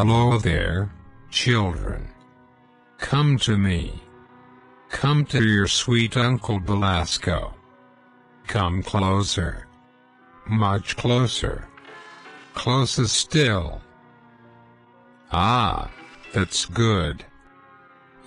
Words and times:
Hello 0.00 0.38
there, 0.38 0.92
children. 1.28 2.06
Come 2.98 3.36
to 3.38 3.58
me. 3.58 4.00
Come 4.90 5.24
to 5.24 5.42
your 5.42 5.66
sweet 5.66 6.16
Uncle 6.16 6.60
Belasco. 6.60 7.52
Come 8.46 8.84
closer. 8.84 9.66
Much 10.46 10.96
closer. 10.96 11.66
Closer 12.54 13.08
still. 13.08 13.82
Ah, 15.32 15.90
that's 16.32 16.64
good. 16.64 17.24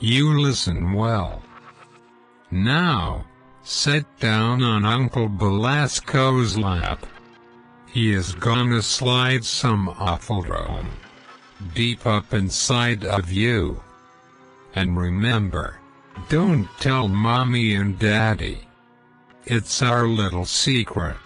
You 0.01 0.41
listen 0.41 0.91
well. 0.91 1.41
Now, 2.51 3.23
sit 3.63 4.03
down 4.19 4.61
on 4.61 4.83
Uncle 4.83 5.29
Belasco's 5.29 6.57
lap. 6.57 7.05
He 7.85 8.11
is 8.11 8.35
gonna 8.35 8.81
slide 8.81 9.45
some 9.45 9.87
Offaldrome 9.87 10.89
deep 11.73 12.05
up 12.05 12.33
inside 12.33 13.05
of 13.05 13.31
you. 13.31 13.81
And 14.75 14.97
remember, 14.97 15.77
don't 16.29 16.67
tell 16.79 17.07
mommy 17.07 17.75
and 17.75 17.97
daddy. 17.97 18.59
It's 19.45 19.81
our 19.81 20.07
little 20.07 20.45
secret. 20.45 21.17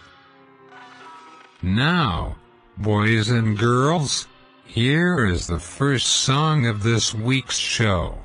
Now, 1.62 2.36
boys 2.78 3.30
and 3.30 3.58
girls, 3.58 4.28
here 4.66 5.26
is 5.26 5.48
the 5.48 5.60
first 5.60 6.08
song 6.08 6.66
of 6.66 6.84
this 6.84 7.14
week's 7.14 7.58
show. 7.58 8.18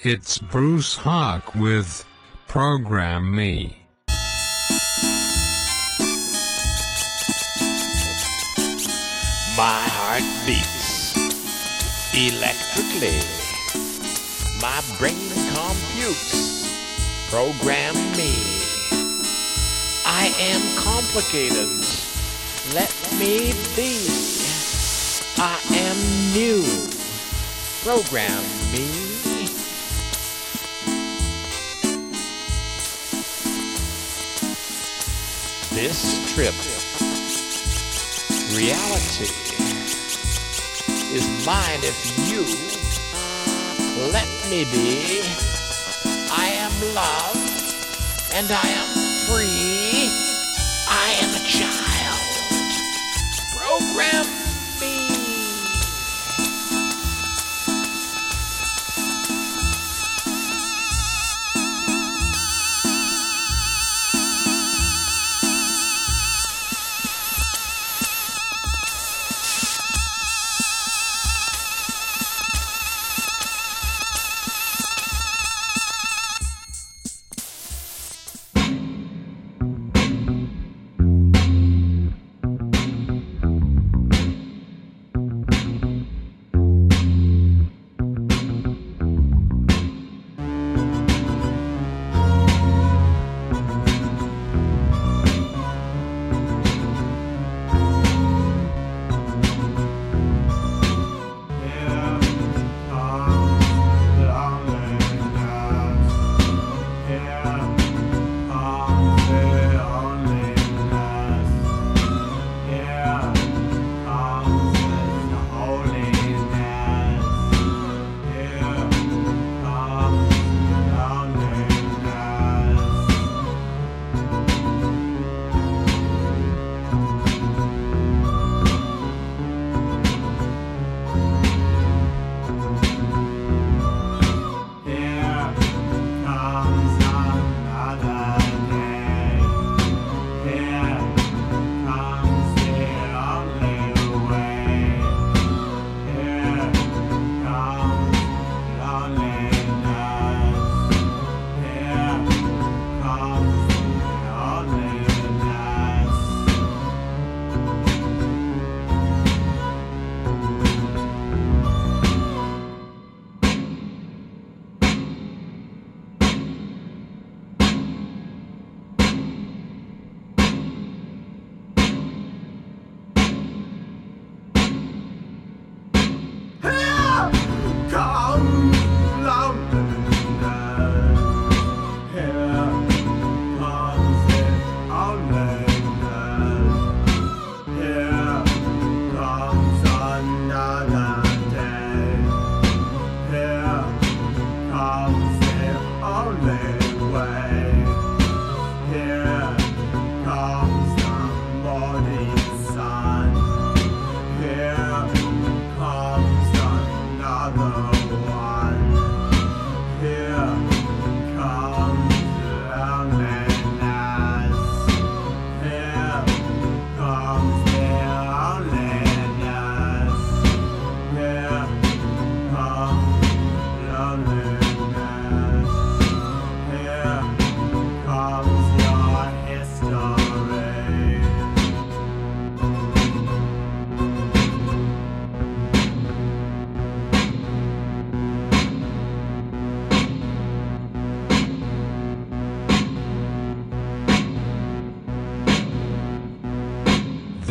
It's 0.00 0.38
Bruce 0.38 0.96
Haack 0.96 1.54
with 1.54 2.04
Program 2.48 3.34
Me. 3.34 3.76
My 9.56 9.84
heart 9.86 10.46
beats 10.46 10.71
electrically. 12.14 13.18
My 14.60 14.82
brain 14.98 15.30
computes. 15.54 16.68
Program 17.30 17.94
me. 18.16 18.34
I 20.04 20.32
am 20.38 20.60
complicated. 20.76 21.70
Let 22.74 22.92
me 23.18 23.52
be. 23.74 23.96
I 25.38 25.58
am 25.72 25.96
new. 26.34 26.62
Program 27.82 28.42
me. 28.72 29.12
This 35.74 36.34
trip, 36.34 36.54
reality, 38.54 39.51
is 41.12 41.46
mine 41.46 41.80
if 41.82 41.98
you 42.30 42.42
let 44.10 44.26
me 44.48 44.64
be. 44.64 45.20
I 46.32 46.46
am 46.56 46.72
love 46.94 47.36
and 48.32 48.46
I 48.50 48.66
am 48.80 48.88
free. 49.28 50.08
I 50.88 51.12
am 51.20 51.30
a 51.36 51.44
child. 51.44 52.22
Program 53.56 54.41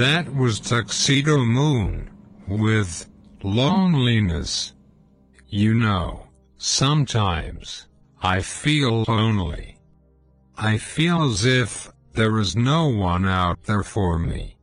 That 0.01 0.35
was 0.35 0.59
Tuxedomoon 0.59 2.09
with 2.47 3.07
Loneliness. 3.43 4.73
You 5.47 5.75
know, 5.75 6.25
sometimes 6.57 7.85
I 8.19 8.41
feel 8.41 9.05
lonely. 9.07 9.77
I 10.57 10.79
feel 10.79 11.21
as 11.29 11.45
if 11.45 11.91
there 12.13 12.39
is 12.39 12.55
no 12.55 12.87
one 12.87 13.27
out 13.27 13.65
there 13.65 13.83
for 13.83 14.17
me. 14.17 14.57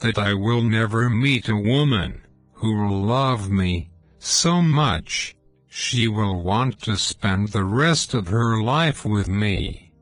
That 0.00 0.18
I 0.18 0.34
will 0.34 0.60
never 0.60 1.08
meet 1.08 1.48
a 1.48 1.56
woman 1.56 2.20
who 2.52 2.76
will 2.82 3.00
love 3.00 3.50
me 3.50 3.88
so 4.18 4.60
much 4.60 5.34
she 5.70 6.06
will 6.06 6.42
want 6.42 6.82
to 6.82 6.98
spend 6.98 7.48
the 7.48 7.64
rest 7.64 8.12
of 8.12 8.28
her 8.28 8.60
life 8.60 9.06
with 9.06 9.26
me. 9.26 9.94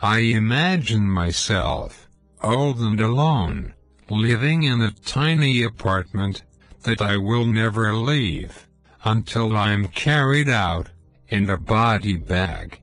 I 0.00 0.20
imagine 0.20 1.10
myself, 1.10 2.08
old 2.42 2.78
and 2.80 2.98
alone, 2.98 3.74
living 4.12 4.62
in 4.62 4.82
a 4.82 4.92
tiny 5.04 5.62
apartment 5.62 6.42
that 6.82 7.00
I 7.00 7.16
will 7.16 7.46
never 7.46 7.94
leave 7.94 8.68
until 9.04 9.56
I'm 9.56 9.88
carried 9.88 10.48
out 10.48 10.90
in 11.28 11.48
a 11.48 11.56
body 11.56 12.16
bag. 12.16 12.80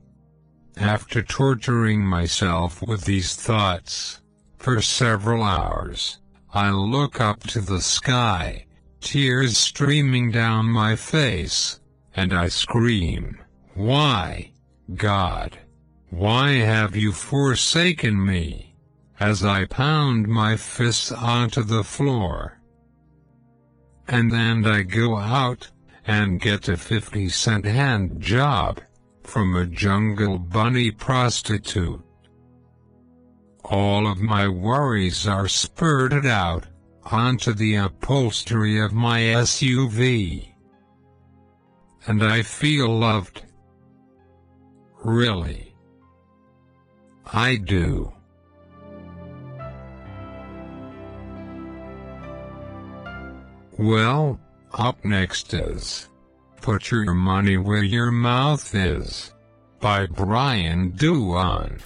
After 0.76 1.22
torturing 1.22 2.04
myself 2.04 2.82
with 2.82 3.04
these 3.04 3.36
thoughts 3.36 4.20
for 4.58 4.82
several 4.82 5.42
hours, 5.42 6.18
I 6.52 6.70
look 6.70 7.20
up 7.20 7.44
to 7.48 7.60
the 7.60 7.80
sky, 7.80 8.66
tears 9.00 9.56
streaming 9.56 10.32
down 10.32 10.66
my 10.66 10.96
face, 10.96 11.78
and 12.16 12.32
I 12.32 12.48
scream, 12.48 13.38
Why, 13.74 14.50
God? 14.94 15.58
Why 16.10 16.54
have 16.54 16.96
you 16.96 17.12
forsaken 17.12 18.24
me? 18.24 18.69
As 19.20 19.44
I 19.44 19.66
pound 19.66 20.28
my 20.28 20.56
fists 20.56 21.12
onto 21.12 21.62
the 21.62 21.84
floor. 21.84 22.58
And 24.08 24.32
then 24.32 24.64
I 24.64 24.80
go 24.80 25.18
out 25.18 25.70
and 26.06 26.40
get 26.40 26.68
a 26.68 26.76
50 26.78 27.28
cent 27.28 27.66
hand 27.66 28.20
job 28.20 28.80
from 29.22 29.54
a 29.54 29.66
jungle 29.66 30.38
bunny 30.38 30.90
prostitute. 30.90 32.02
All 33.62 34.10
of 34.10 34.20
my 34.20 34.48
worries 34.48 35.28
are 35.28 35.48
spurted 35.48 36.24
out 36.24 36.66
onto 37.04 37.52
the 37.52 37.76
upholstery 37.76 38.80
of 38.80 38.92
my 38.92 39.20
SUV. 39.20 40.54
And 42.06 42.22
I 42.22 42.42
feel 42.42 42.88
loved. 42.88 43.42
Really. 45.04 45.76
I 47.26 47.56
do. 47.56 48.14
Well, 53.80 54.38
up 54.74 55.02
next 55.06 55.54
is 55.54 56.06
Put 56.60 56.90
Your 56.90 57.14
Money 57.14 57.56
Where 57.56 57.82
Your 57.82 58.10
Mouth 58.10 58.74
Is 58.74 59.32
by 59.80 60.04
Brian 60.04 60.90
Dewan. 60.90 61.80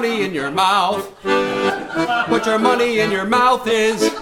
Money 0.00 0.22
in 0.22 0.32
your 0.32 0.52
mouth. 0.52 1.12
Put 2.28 2.46
your 2.46 2.60
money 2.60 3.00
in 3.00 3.10
your 3.10 3.24
mouth 3.24 3.66
is. 3.66 4.14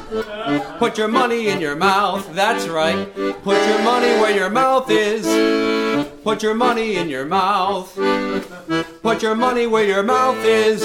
Put 0.78 0.96
your 0.96 1.08
money 1.08 1.48
in 1.48 1.60
your 1.60 1.76
mouth. 1.76 2.34
That's 2.34 2.66
right. 2.66 3.14
Put 3.42 3.58
your 3.68 3.82
money 3.82 4.12
where 4.20 4.34
your 4.34 4.48
mouth 4.48 4.90
is. 4.90 5.26
Put 6.24 6.42
your 6.42 6.54
money 6.54 6.96
in 6.96 7.10
your 7.10 7.26
mouth. 7.26 7.94
Put 9.02 9.22
your 9.22 9.34
money 9.34 9.66
where 9.66 9.84
your 9.84 10.02
mouth 10.02 10.42
is. 10.46 10.80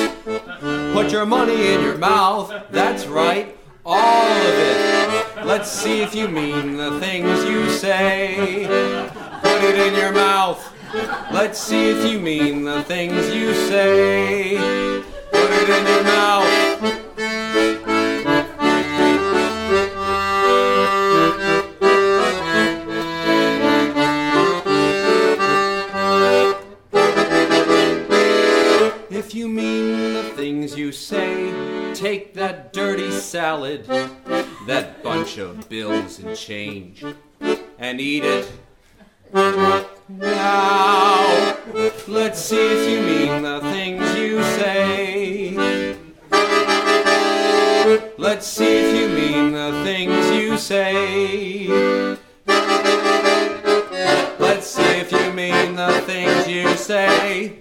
Put 0.94 1.10
your 1.14 1.26
money 1.26 1.74
in 1.74 1.80
your 1.82 1.98
mouth. 1.98 2.52
That's 2.70 3.06
right. 3.08 3.58
All 3.86 4.28
of 4.50 4.56
it. 4.72 5.46
Let's 5.46 5.72
see 5.72 6.02
if 6.02 6.14
you 6.14 6.28
mean 6.28 6.76
the 6.76 7.00
things 7.00 7.46
you 7.46 7.70
say. 7.70 8.68
Put 9.42 9.64
it 9.64 9.78
in 9.88 9.94
your 9.96 10.12
mouth. 10.12 10.60
Let's 10.94 11.58
see 11.58 11.90
if 11.90 12.12
you 12.12 12.20
mean 12.20 12.66
the 12.66 12.84
things 12.84 13.34
you 13.34 13.54
say. 13.54 14.58
Put 15.32 15.50
it 15.52 15.70
in 15.70 15.88
your 15.88 16.04
mouth. 16.04 16.48
If 29.10 29.34
you 29.34 29.48
mean 29.48 30.14
the 30.14 30.24
things 30.36 30.78
you 30.78 30.92
say, 30.92 31.94
take 31.94 32.34
that 32.34 32.74
dirty 32.74 33.12
salad, 33.12 33.86
that 34.68 35.02
bunch 35.02 35.38
of 35.38 35.70
bills 35.70 36.20
and 36.20 36.36
change, 36.36 37.06
and 37.80 38.02
eat 38.02 38.26
it. 38.26 38.52
Now, 40.10 41.58
let's 42.08 42.40
see 42.40 42.58
if 42.58 42.90
you 42.90 43.02
mean 43.02 43.44
the 43.44 43.60
things 43.62 44.16
you 44.18 44.42
say. 44.44 45.56
Let's 48.18 48.48
see 48.48 48.66
if 48.66 48.96
you 48.96 49.08
mean 49.10 49.52
the 49.54 49.72
things 49.84 50.32
you 50.32 50.58
say. 50.58 51.68
Let's 54.40 54.68
see 54.68 55.00
if 55.00 55.12
you 55.12 55.34
mean 55.34 55.76
the 55.76 56.02
things 56.06 56.48
you 56.48 56.76
say. 56.76 57.60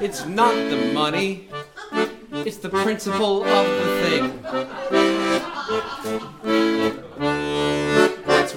It's 0.00 0.26
not 0.26 0.54
the 0.54 0.90
money, 0.92 1.48
it's 2.32 2.56
the 2.56 2.68
principle 2.68 3.44
of 3.44 3.66
the 3.66 3.86
thing. 4.02 4.42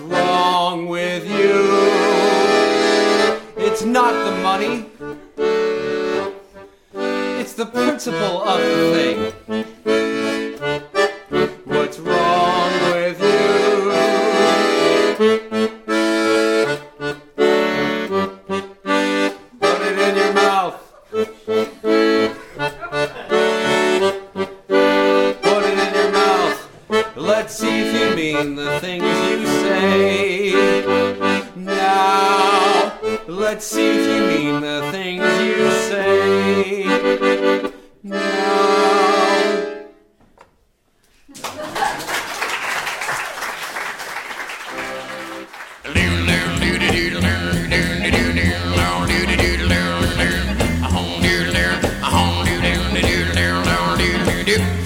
Wrong 0.07 0.87
with 0.87 1.25
you? 1.27 1.65
It's 3.57 3.83
not 3.83 4.13
the 4.25 4.31
money, 4.43 4.85
it's 7.39 7.53
the 7.53 7.65
principle 7.65 8.43
of 8.43 8.59
the 8.59 9.33
thing. 9.83 10.24
There 54.55 54.84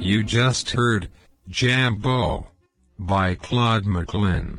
You 0.00 0.22
just 0.22 0.72
heard 0.72 1.08
Jambo 1.48 2.48
by 2.98 3.34
Claude 3.34 3.84
McLin. 3.84 4.58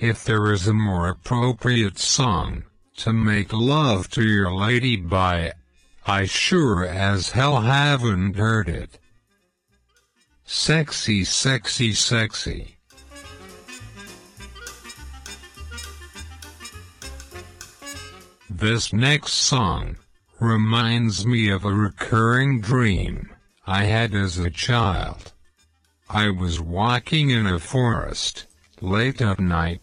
If 0.00 0.24
there 0.24 0.52
is 0.52 0.66
a 0.66 0.72
more 0.72 1.08
appropriate 1.08 1.98
song 1.98 2.64
to 2.96 3.12
make 3.12 3.52
love 3.52 4.10
to 4.10 4.24
your 4.24 4.52
lady 4.52 4.96
by, 4.96 5.52
I 6.06 6.24
sure 6.26 6.84
as 6.84 7.30
hell 7.30 7.60
haven't 7.60 8.34
heard 8.34 8.68
it. 8.68 8.98
Sexy, 10.44 11.22
sexy, 11.22 11.92
sexy. 11.92 12.77
This 18.60 18.92
next 18.92 19.34
song 19.34 19.98
reminds 20.40 21.24
me 21.24 21.48
of 21.48 21.64
a 21.64 21.72
recurring 21.72 22.60
dream 22.60 23.30
I 23.68 23.84
had 23.84 24.16
as 24.16 24.36
a 24.36 24.50
child. 24.50 25.32
I 26.10 26.30
was 26.30 26.60
walking 26.60 27.30
in 27.30 27.46
a 27.46 27.60
forest, 27.60 28.46
late 28.80 29.22
at 29.22 29.38
night. 29.38 29.80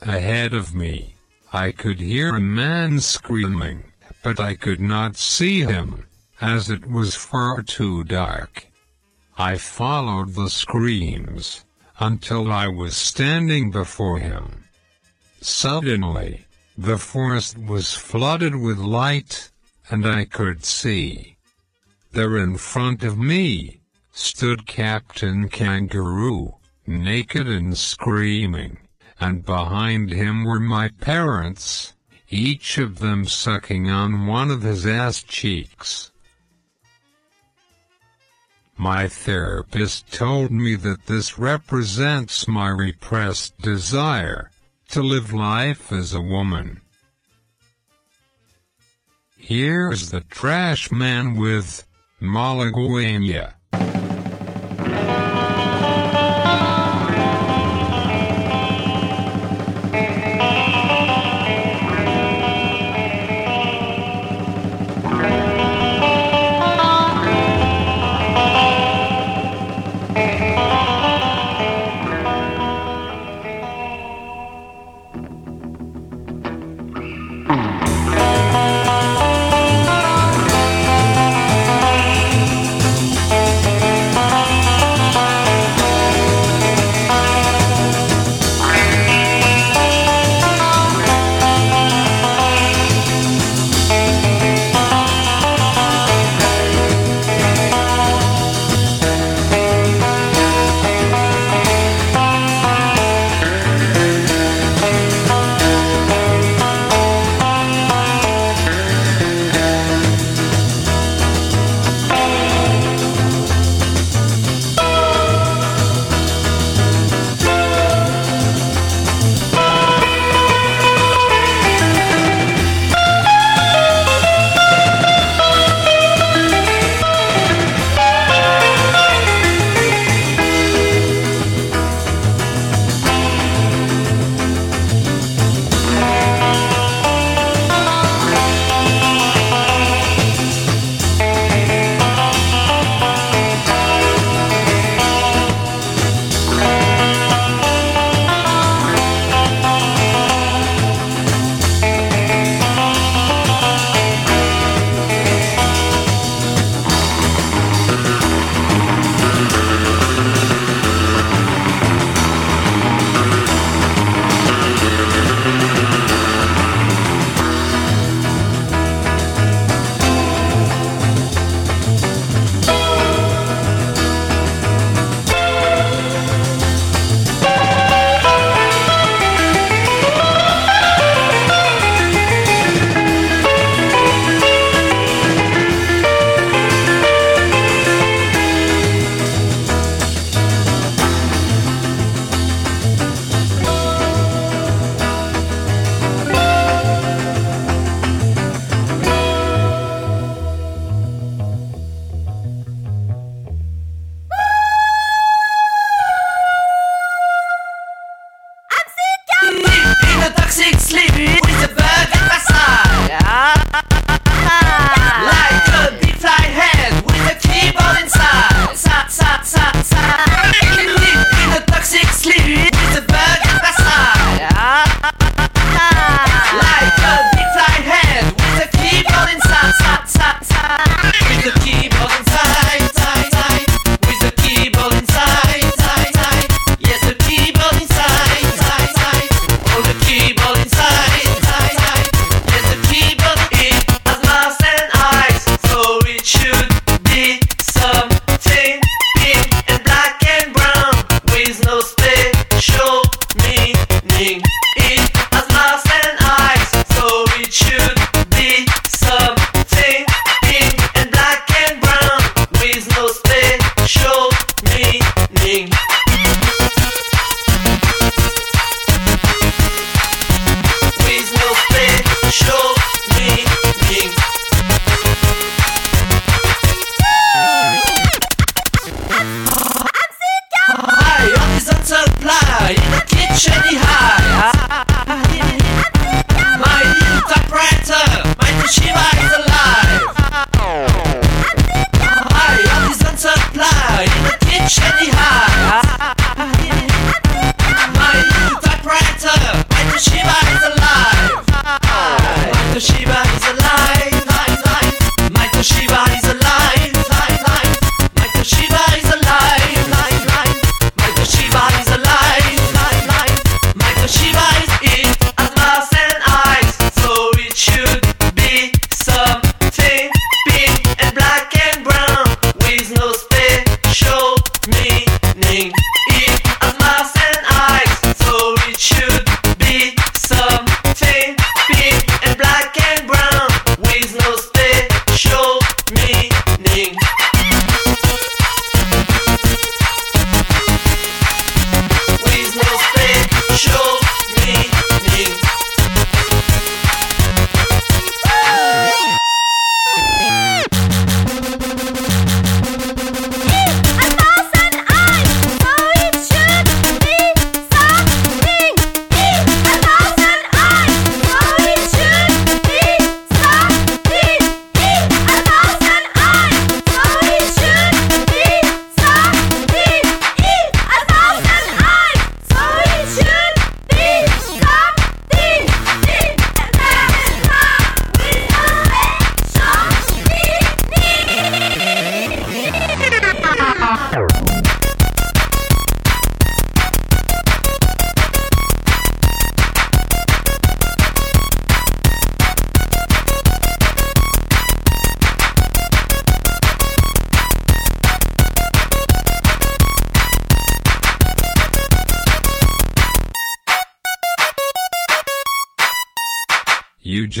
Ahead 0.00 0.54
of 0.54 0.74
me, 0.74 1.16
I 1.52 1.70
could 1.70 2.00
hear 2.00 2.34
a 2.34 2.40
man 2.40 2.98
screaming, 3.00 3.84
but 4.22 4.40
I 4.40 4.54
could 4.54 4.80
not 4.80 5.16
see 5.16 5.60
him, 5.60 6.06
as 6.40 6.70
it 6.70 6.90
was 6.90 7.14
far 7.14 7.60
too 7.62 8.04
dark. 8.04 8.68
I 9.36 9.58
followed 9.58 10.34
the 10.34 10.48
screams, 10.48 11.66
until 12.00 12.50
I 12.50 12.68
was 12.68 12.96
standing 12.96 13.70
before 13.70 14.18
him. 14.18 14.64
Suddenly, 15.42 16.46
the 16.76 16.98
forest 16.98 17.58
was 17.58 17.92
flooded 17.92 18.56
with 18.56 18.78
light, 18.78 19.50
and 19.90 20.06
I 20.06 20.24
could 20.24 20.64
see. 20.64 21.36
There 22.12 22.38
in 22.38 22.56
front 22.56 23.02
of 23.02 23.18
me 23.18 23.80
stood 24.12 24.66
Captain 24.66 25.48
Kangaroo, 25.48 26.56
naked 26.86 27.46
and 27.46 27.76
screaming, 27.76 28.78
and 29.20 29.44
behind 29.44 30.10
him 30.10 30.44
were 30.44 30.60
my 30.60 30.88
parents, 30.88 31.94
each 32.28 32.78
of 32.78 33.00
them 33.00 33.26
sucking 33.26 33.90
on 33.90 34.26
one 34.26 34.50
of 34.50 34.62
his 34.62 34.86
ass 34.86 35.22
cheeks. 35.22 36.10
My 38.78 39.08
therapist 39.08 40.10
told 40.12 40.50
me 40.50 40.74
that 40.76 41.06
this 41.06 41.38
represents 41.38 42.48
my 42.48 42.68
repressed 42.68 43.58
desire 43.60 44.51
to 44.92 45.02
live 45.02 45.32
life 45.32 45.90
as 45.90 46.12
a 46.12 46.20
woman. 46.20 46.82
Here's 49.38 50.10
the 50.10 50.20
Trashmen 50.20 51.34
with 51.34 51.86
Malagueña. 52.20 53.54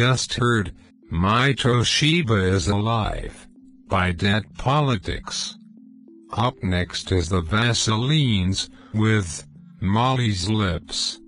Just 0.02 0.34
heard, 0.34 0.72
My 1.10 1.52
Toshiba 1.52 2.50
is 2.50 2.66
Alive, 2.66 3.46
by 3.86 4.10
DAT 4.10 4.42
Politics. 4.58 5.56
Up 6.32 6.60
next 6.60 7.12
is 7.12 7.28
the 7.28 7.40
Vaselines, 7.40 8.68
with 8.92 9.46
Molly's 9.80 10.48
Lips. 10.48 11.20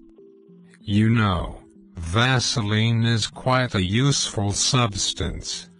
You 0.80 1.08
know, 1.08 1.62
Vaseline 1.94 3.04
is 3.04 3.28
quite 3.28 3.76
a 3.76 3.84
useful 3.84 4.50
substance. 4.52 5.70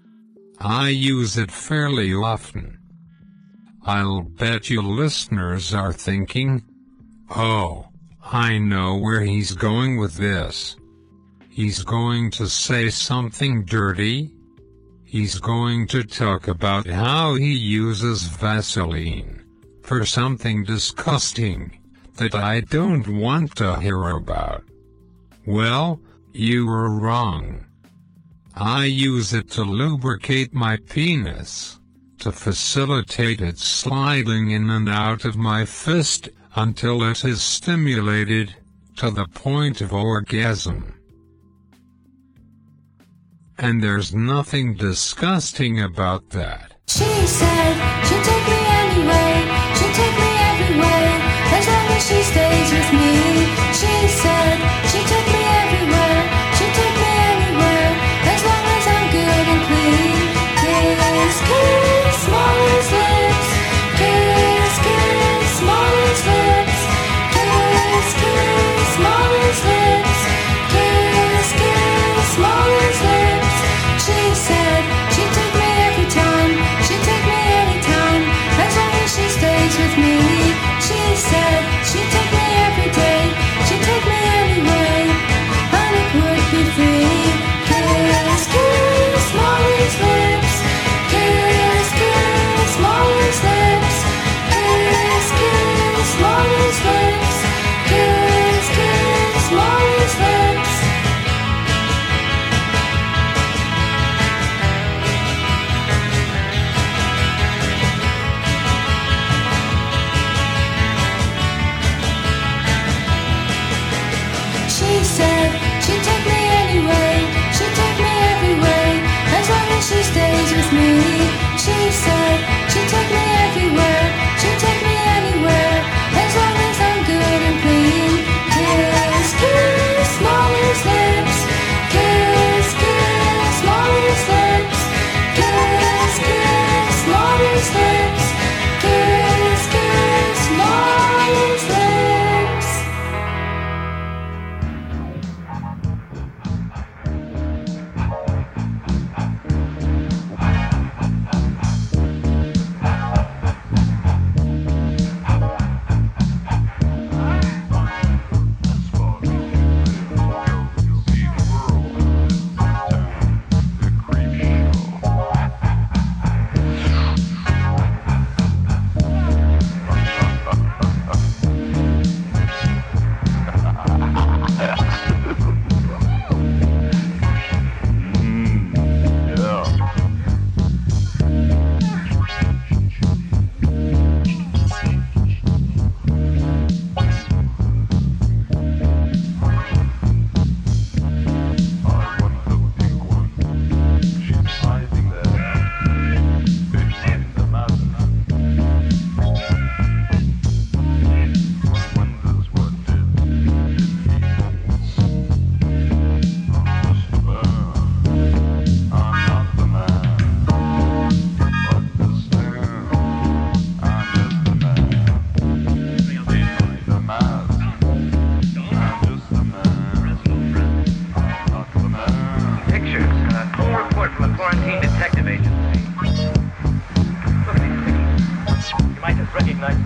I 0.61 0.91
use 0.91 1.37
it 1.37 1.51
fairly 1.51 2.15
often. 2.15 2.79
I'll 3.85 4.23
bet 4.23 4.71
you 4.71 4.83
listeners 4.83 5.75
are 5.75 5.93
thinking, 5.93 6.63
oh, 7.35 7.89
I 8.23 8.59
know 8.59 8.97
where 8.97 9.23
he's 9.23 9.51
going 9.51 9.99
with 9.99 10.15
this. 10.15 10.77
He's 11.55 11.85
going 11.85 12.33
to 12.33 12.49
say 12.49 12.91
something 12.91 13.65
dirty. 13.65 14.33
He's 15.05 15.39
going 15.39 15.87
to 15.87 16.03
talk 16.03 16.49
about 16.49 16.89
how 16.89 17.37
he 17.37 17.53
uses 17.53 18.25
Vaseline 18.25 19.45
for 19.85 20.05
something 20.05 20.65
disgusting 20.65 21.79
that 22.17 22.35
I 22.35 22.63
don't 22.63 23.07
want 23.07 23.55
to 23.59 23.79
hear 23.79 24.03
about. 24.09 24.65
Well, 25.47 26.01
you 26.33 26.67
were 26.67 26.91
wrong. 26.91 27.67
I 28.57 28.87
use 28.87 29.33
it 29.33 29.49
to 29.53 29.63
lubricate 29.63 30.53
my 30.53 30.79
penis, 30.79 31.79
to 32.19 32.33
facilitate 32.33 33.41
its 33.41 33.65
sliding 33.65 34.51
in 34.51 34.71
and 34.71 34.89
out 34.89 35.25
of 35.25 35.37
my 35.37 35.67
fist 35.67 36.31
until 36.57 37.05
it 37.05 37.25
is 37.25 37.41
stimulated 37.41 38.57
to 38.97 39.13
the 39.13 39.27
point 39.27 39.81
of 39.81 39.93
orgasm. 39.93 40.94
And 43.59 43.83
there's 43.83 44.15
nothing 44.15 44.75
disgusting 44.75 45.81
about 45.81 46.31
that. 46.31 46.75
She 46.87 47.05
said 47.05 47.75
she'd 48.07 48.25
take 48.25 48.47
me 48.51 48.61
anyway, 48.83 49.47
she'd 49.79 49.95
take 49.95 50.17
me 50.19 50.31
everywhere, 50.51 51.17
as 51.57 51.67
long 51.67 51.87
as 51.97 52.03
she 52.09 52.21
stays 52.23 52.71
with 52.73 52.91
me. 52.93 53.47
She 53.73 54.09
said 54.09 54.54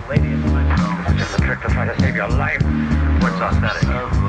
lady 0.09 0.27
in. 0.27 0.43
It's 0.43 1.19
just 1.19 1.39
a 1.39 1.41
trick 1.41 1.61
to 1.61 1.69
try 1.69 1.85
to 1.85 1.97
save 2.01 2.15
your 2.15 2.27
life. 2.27 2.61
What's 3.21 3.39
aesthetic? 3.39 3.87
no. 3.87 4.28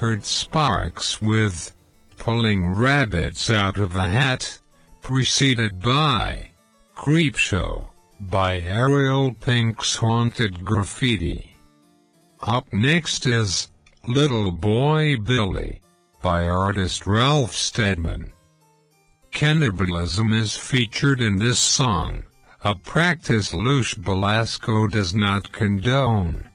Heard 0.00 0.24
Sparks 0.24 1.20
with 1.20 1.76
Pulling 2.16 2.72
Rabbits 2.72 3.50
Out 3.50 3.76
of 3.76 3.94
a 3.96 4.08
Hat, 4.08 4.58
preceded 5.02 5.82
by 5.82 6.52
Creepshow 6.96 7.86
by 8.18 8.60
Ariel 8.60 9.34
Pink's 9.34 9.96
Haunted 9.96 10.64
Graffiti. 10.64 11.54
Up 12.40 12.72
next 12.72 13.26
is 13.26 13.68
Little 14.08 14.50
Boy 14.50 15.18
Billy 15.18 15.82
by 16.22 16.48
artist 16.48 17.06
Ralph 17.06 17.54
Steadman. 17.54 18.32
Cannibalism 19.32 20.32
is 20.32 20.56
featured 20.56 21.20
in 21.20 21.36
this 21.36 21.58
song, 21.58 22.24
a 22.64 22.74
practice 22.74 23.52
Luce 23.52 23.92
Belasco 23.92 24.86
does 24.86 25.14
not 25.14 25.52
condone. 25.52 26.49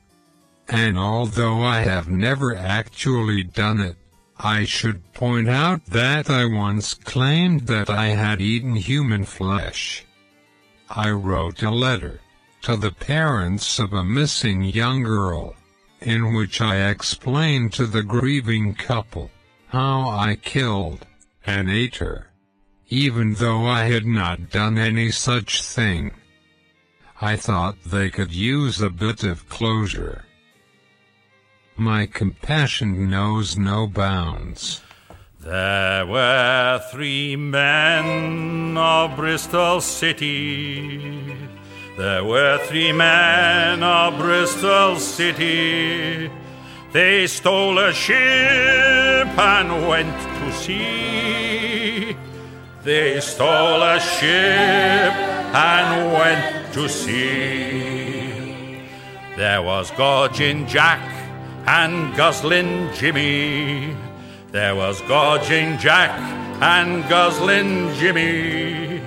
And 0.67 0.97
although 0.97 1.61
I 1.61 1.81
have 1.81 2.09
never 2.09 2.55
actually 2.55 3.43
done 3.43 3.79
it, 3.79 3.97
I 4.37 4.65
should 4.65 5.13
point 5.13 5.47
out 5.47 5.85
that 5.85 6.29
I 6.29 6.45
once 6.45 6.93
claimed 6.93 7.67
that 7.67 7.89
I 7.89 8.07
had 8.07 8.41
eaten 8.41 8.75
human 8.75 9.25
flesh. 9.25 10.05
I 10.89 11.11
wrote 11.11 11.61
a 11.61 11.71
letter 11.71 12.19
to 12.63 12.75
the 12.75 12.91
parents 12.91 13.79
of 13.79 13.93
a 13.93 14.03
missing 14.03 14.63
young 14.63 15.03
girl, 15.03 15.55
in 16.01 16.33
which 16.33 16.59
I 16.59 16.89
explained 16.89 17.73
to 17.73 17.85
the 17.85 18.03
grieving 18.03 18.75
couple 18.75 19.31
how 19.67 20.09
I 20.09 20.35
killed 20.35 21.05
and 21.45 21.69
ate 21.69 21.97
her, 21.97 22.31
even 22.89 23.35
though 23.35 23.65
I 23.65 23.85
had 23.85 24.05
not 24.05 24.49
done 24.49 24.77
any 24.77 25.11
such 25.11 25.61
thing. 25.61 26.11
I 27.21 27.35
thought 27.37 27.83
they 27.85 28.09
could 28.09 28.33
use 28.33 28.81
a 28.81 28.89
bit 28.89 29.23
of 29.23 29.47
closure. 29.47 30.24
My 31.77 32.05
compassion 32.05 33.09
knows 33.09 33.57
no 33.57 33.85
bounds. 33.85 34.81
There 35.41 36.05
were 36.05 36.81
three 36.89 37.35
men 37.35 38.77
of 38.77 39.17
Bristol 39.17 39.81
City. 39.81 41.35
There 41.97 42.23
were 42.23 42.59
three 42.59 42.93
men 42.93 43.83
of 43.83 44.17
Bristol 44.17 44.95
City. 44.95 46.31
They 46.93 47.27
stole 47.27 47.77
a 47.77 47.91
ship 47.91 48.17
and 49.37 49.85
went 49.85 50.15
to 50.39 50.53
sea. 50.53 52.15
They 52.83 53.19
stole 53.19 53.83
a 53.83 53.99
ship 53.99 55.13
and 55.53 56.13
went 56.13 56.73
to 56.73 56.87
sea. 56.87 58.79
There 59.35 59.61
was 59.61 59.91
Gorging 59.91 60.65
Jack 60.67 61.14
and 61.67 62.15
Guzzling 62.15 62.93
Jimmy. 62.93 63.95
There 64.51 64.75
was 64.75 65.01
Gorging 65.01 65.77
Jack 65.77 66.11
and 66.61 67.07
Guzzling 67.09 67.93
Jimmy. 67.95 69.01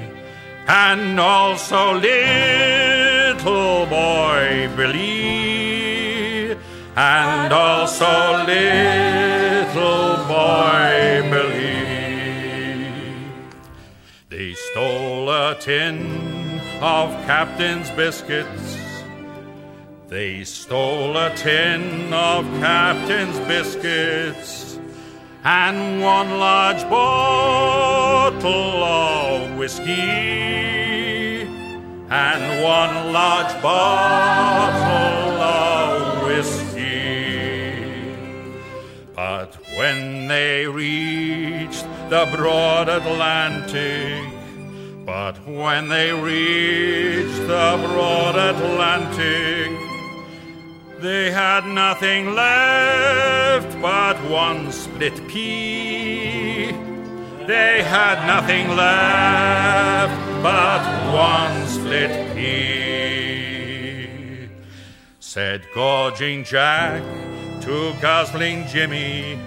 And 0.66 1.18
also 1.20 1.94
little 1.94 3.86
boy 3.86 4.68
Billy. 4.76 6.56
And 6.96 7.52
also 7.52 8.44
little 8.44 10.16
boy 10.26 11.22
Billy. 11.30 11.68
They 14.28 14.54
stole 14.54 15.30
a 15.30 15.56
tin 15.58 16.60
of 16.80 17.10
Captain's 17.24 17.90
biscuits. 17.90 18.77
They 20.08 20.42
stole 20.44 21.18
a 21.18 21.36
tin 21.36 22.14
of 22.14 22.46
Captain's 22.60 23.38
biscuits 23.40 24.78
and 25.44 26.00
one 26.00 26.38
large 26.38 26.80
bottle 26.88 28.82
of 28.84 29.58
whiskey 29.58 31.42
and 32.08 32.62
one 32.62 33.12
large 33.12 33.52
bottle 33.60 35.42
of 35.42 36.22
whiskey. 36.26 37.74
But 39.14 39.56
when 39.76 40.26
they 40.26 40.66
reached 40.66 41.86
the 42.08 42.26
broad 42.34 42.88
Atlantic, 42.88 44.24
but 45.04 45.34
when 45.46 45.90
they 45.90 46.12
reached 46.14 47.46
the 47.46 47.76
broad 47.92 48.36
Atlantic, 48.36 49.87
they 51.00 51.30
had 51.30 51.66
nothing 51.66 52.34
left 52.34 53.80
but 53.80 54.16
one 54.28 54.72
split 54.72 55.26
pea. 55.28 56.72
They 57.46 57.82
had 57.82 58.26
nothing 58.26 58.68
left 58.76 60.42
but 60.42 60.82
one 61.12 61.66
split 61.66 62.34
pea. 62.34 64.08
Said 65.20 65.62
Gorging 65.74 66.42
Jack 66.44 67.02
to 67.62 67.94
Guzzling 68.00 68.66
Jimmy. 68.66 69.38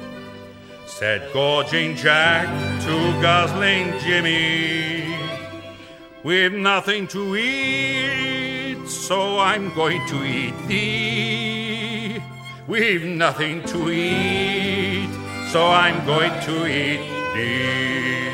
Said 0.85 1.21
Gorging 1.33 1.95
Jack 1.95 2.47
to 2.83 3.21
Guzzling 3.21 3.93
Jimmy. 3.99 5.15
We've 6.23 6.53
nothing 6.53 7.07
to 7.07 7.35
eat, 7.35 8.50
so 8.91 9.39
I'm 9.39 9.73
going 9.73 10.05
to 10.07 10.23
eat 10.23 10.53
thee. 10.67 12.21
We've 12.67 13.05
nothing 13.05 13.63
to 13.63 13.91
eat, 13.91 15.09
so 15.49 15.67
I'm 15.67 16.05
going 16.05 16.31
to 16.41 16.65
eat 16.67 17.01
thee. 17.35 18.31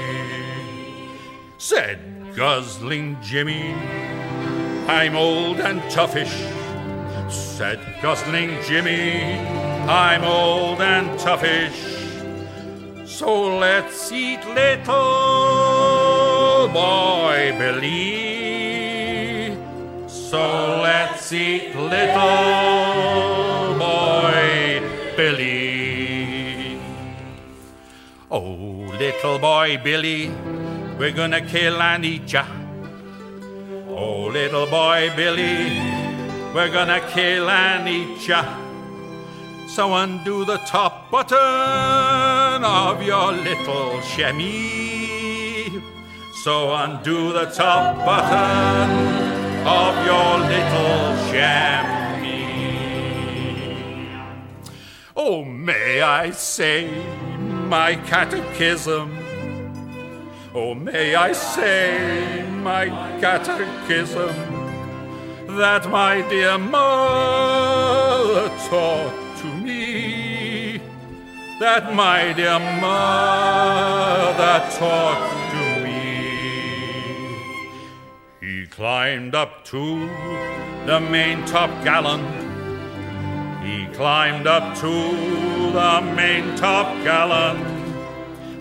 Said 1.58 2.00
Guzzling 2.36 3.18
Jimmy, 3.22 3.74
I'm 4.88 5.16
old 5.16 5.60
and 5.60 5.82
toughish. 5.84 6.52
Said 7.32 7.80
Guzzling 8.02 8.58
Jimmy, 8.64 9.40
I'm 9.88 10.24
old 10.24 10.82
and 10.82 11.20
toughish. 11.20 11.98
So 13.08 13.58
let's 13.58 14.12
eat 14.12 14.46
little 14.46 14.88
boy 16.68 17.56
Billy. 17.58 18.37
So 20.30 20.82
let's 20.84 21.32
eat 21.32 21.74
little 21.74 22.04
boy 23.80 24.82
Billy. 25.16 26.82
Oh, 28.30 28.92
little 29.00 29.40
boy 29.40 29.80
Billy, 29.82 30.30
we're 31.00 31.14
gonna 31.14 31.40
kill 31.40 31.82
and 31.82 32.04
eat 32.04 32.34
ya. 32.34 32.44
Oh, 33.88 34.28
little 34.28 34.66
boy 34.66 35.14
Billy, 35.16 35.80
we're 36.54 36.74
gonna 36.74 37.00
kill 37.08 37.50
and 37.50 37.88
eat 37.88 38.28
ya. 38.28 38.44
So 39.70 39.94
undo 39.94 40.44
the 40.44 40.58
top 40.68 41.10
button 41.10 42.66
of 42.66 43.02
your 43.02 43.32
little 43.32 44.02
chemise. 44.02 45.82
So 46.44 46.74
undo 46.76 47.32
the 47.32 47.46
top 47.46 47.96
button 48.06 49.37
of 49.68 49.96
your 50.06 50.40
little 50.54 51.18
chemise. 51.28 51.58
Oh, 55.16 55.44
may 55.44 56.02
I 56.02 56.32
say 56.32 56.90
my 57.68 57.96
catechism? 57.96 59.18
Oh, 60.56 60.74
may 60.74 61.16
I 61.16 61.34
say 61.34 62.46
my 62.64 62.88
catechism 63.20 64.34
that 65.58 65.90
my 65.90 66.22
dear 66.30 66.58
mother 66.58 68.48
taught 68.70 69.38
to 69.40 69.48
me, 69.48 70.80
that 71.60 71.94
my 71.94 72.32
dear 72.32 72.60
mother 72.82 74.60
taught 74.78 75.47
He 78.48 78.66
climbed 78.66 79.36
up 79.36 79.66
to 79.66 80.08
the 80.86 81.02
main 81.02 81.44
top 81.46 81.70
gallant. 81.84 82.24
He 83.62 83.88
climbed 83.94 84.48
up 84.48 84.74
to 84.78 85.12
the 85.74 86.02
main 86.16 86.56
top 86.56 86.88
gallant, 87.04 87.60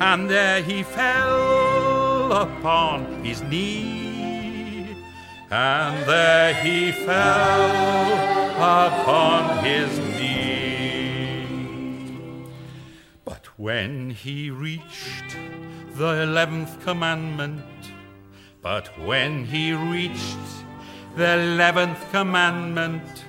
and 0.00 0.28
there 0.28 0.60
he 0.60 0.82
fell 0.82 2.32
upon 2.32 3.22
his 3.24 3.42
knee, 3.42 4.96
and 5.52 6.04
there 6.04 6.54
he 6.54 6.90
fell 6.90 8.56
upon 8.56 9.64
his 9.64 9.96
knee. 10.18 11.46
But 13.24 13.46
when 13.56 14.10
he 14.10 14.50
reached 14.50 15.36
the 15.94 16.22
eleventh 16.22 16.82
commandment, 16.82 17.62
but 18.72 18.88
when 18.98 19.44
he 19.44 19.72
reached 19.72 20.52
the 21.14 21.34
eleventh 21.34 22.10
commandment, 22.10 23.24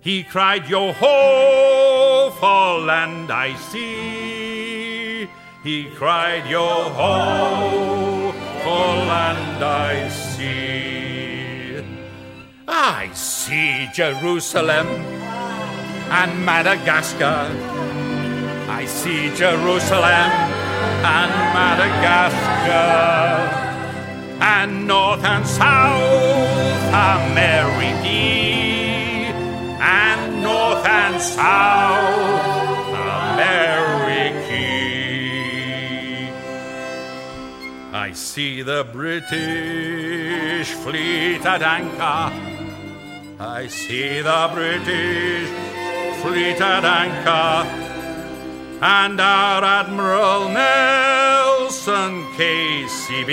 he 0.00 0.22
cried, 0.22 0.68
Yo 0.68 0.92
ho, 0.92 2.32
for 2.38 2.78
land 2.86 3.32
I 3.32 3.56
see. 3.56 5.28
He 5.64 5.86
cried, 5.96 6.48
Yo 6.48 6.68
ho, 6.98 8.32
for 8.62 8.86
land 9.10 9.64
I 9.64 10.08
see. 10.08 11.82
I 12.68 13.10
see 13.14 13.88
Jerusalem 13.92 14.86
and 16.20 16.46
Madagascar. 16.46 17.50
I 18.80 18.86
see 18.86 19.34
Jerusalem 19.34 20.30
and 21.16 21.32
Madagascar 21.58 23.67
and 24.40 24.86
North 24.86 25.24
and 25.24 25.46
South 25.46 26.88
America 26.88 28.08
and 29.80 30.42
North 30.42 30.84
and 30.86 31.20
South. 31.20 32.38
I 38.08 38.12
see 38.12 38.62
the 38.62 38.86
British 38.90 40.70
fleet 40.72 41.44
at 41.44 41.60
anchor. 41.60 42.32
I 43.38 43.66
see 43.66 44.22
the 44.22 44.50
British 44.54 45.48
fleet 46.22 46.58
at 46.58 46.84
anchor. 46.86 47.97
And 48.80 49.20
our 49.20 49.64
Admiral 49.64 50.50
Nelson 50.50 52.22
KCB. 52.36 53.32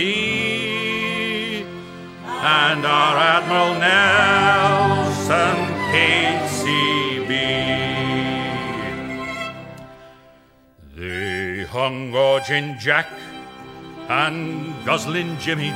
And 2.26 2.84
our 2.84 3.16
Admiral 3.16 3.76
Nelson 3.80 5.56
KCB. 5.94 7.30
They 10.96 11.64
hung 11.66 12.12
Gorgin 12.12 12.80
Jack 12.80 13.08
and 14.10 14.74
Guzzlin 14.84 15.40
Jimmy. 15.40 15.70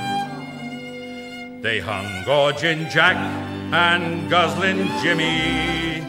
They 1.61 1.79
hung 1.79 2.07
Gorgin 2.25 2.89
Jack 2.89 3.17
and 3.71 4.31
Guzzlin 4.31 4.89
Jimmy. 5.03 6.08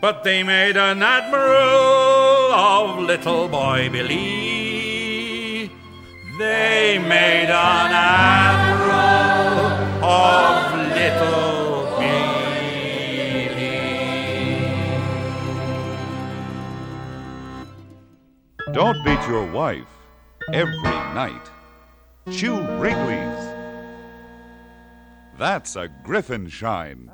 But 0.00 0.24
they 0.24 0.42
made 0.42 0.78
an 0.78 1.02
admiral 1.02 2.52
of 2.54 3.00
little 3.00 3.48
boy 3.48 3.90
Billy. 3.92 5.70
They 6.38 6.98
made 6.98 7.50
an 7.50 7.92
admiral 7.92 8.90
of 10.02 10.72
little 10.96 11.98
Billy. 11.98 12.30
Don't 18.72 19.04
beat 19.04 19.28
your 19.28 19.44
wife 19.52 19.84
every 20.54 20.96
night. 21.12 21.50
Chew 22.30 22.58
Wrigley's. 22.78 23.48
That's 25.36 25.76
a 25.76 25.88
Griffin 26.04 26.48
shine. 26.48 27.12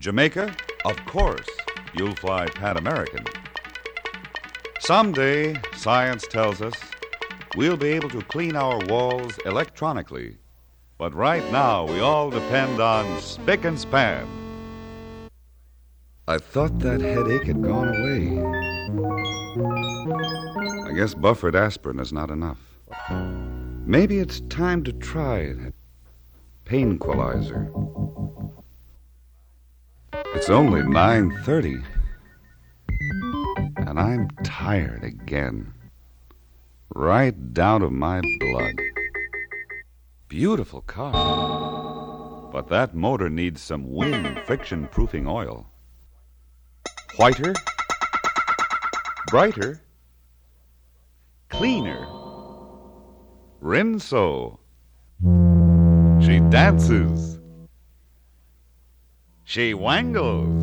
Jamaica? 0.00 0.56
Of 0.86 0.96
course, 1.04 1.46
you'll 1.92 2.16
fly 2.16 2.46
Pan 2.46 2.78
American. 2.78 3.22
Someday, 4.78 5.60
science 5.76 6.26
tells 6.26 6.62
us, 6.62 6.72
we'll 7.54 7.76
be 7.76 7.88
able 7.88 8.08
to 8.08 8.22
clean 8.22 8.56
our 8.56 8.78
walls 8.86 9.38
electronically. 9.44 10.38
But 10.96 11.14
right 11.14 11.44
now, 11.52 11.84
we 11.84 12.00
all 12.00 12.30
depend 12.30 12.80
on 12.80 13.04
Spic 13.18 13.66
and 13.66 13.78
Span. 13.78 14.26
I 16.26 16.38
thought 16.38 16.78
that 16.78 17.02
headache 17.02 17.44
had 17.44 17.62
gone 17.62 17.88
away. 17.88 18.40
I 20.88 20.94
guess 20.94 21.12
buffered 21.12 21.54
aspirin 21.54 22.00
is 22.00 22.10
not 22.10 22.30
enough. 22.30 22.58
Maybe 23.84 24.18
it's 24.18 24.40
time 24.48 24.82
to 24.84 24.94
try 24.94 25.52
that 25.52 25.74
painquilizer. 26.64 27.70
It's 30.34 30.48
only 30.48 30.82
9:30 30.82 31.84
and 33.90 33.98
I'm 33.98 34.30
tired 34.44 35.02
again. 35.02 35.74
Right 36.94 37.52
down 37.52 37.80
to 37.80 37.90
my 37.90 38.20
blood. 38.38 38.74
Beautiful 40.28 40.82
car. 40.82 42.50
But 42.52 42.68
that 42.68 42.94
motor 42.94 43.28
needs 43.28 43.60
some 43.60 43.90
wind 43.90 44.42
friction 44.46 44.86
proofing 44.86 45.26
oil. 45.26 45.66
Whiter, 47.16 47.52
brighter, 49.26 49.82
cleaner. 51.48 52.06
Rinso. 53.60 54.60
She 56.22 56.38
dances. 56.48 57.39
She 59.50 59.74
wangles. 59.74 60.62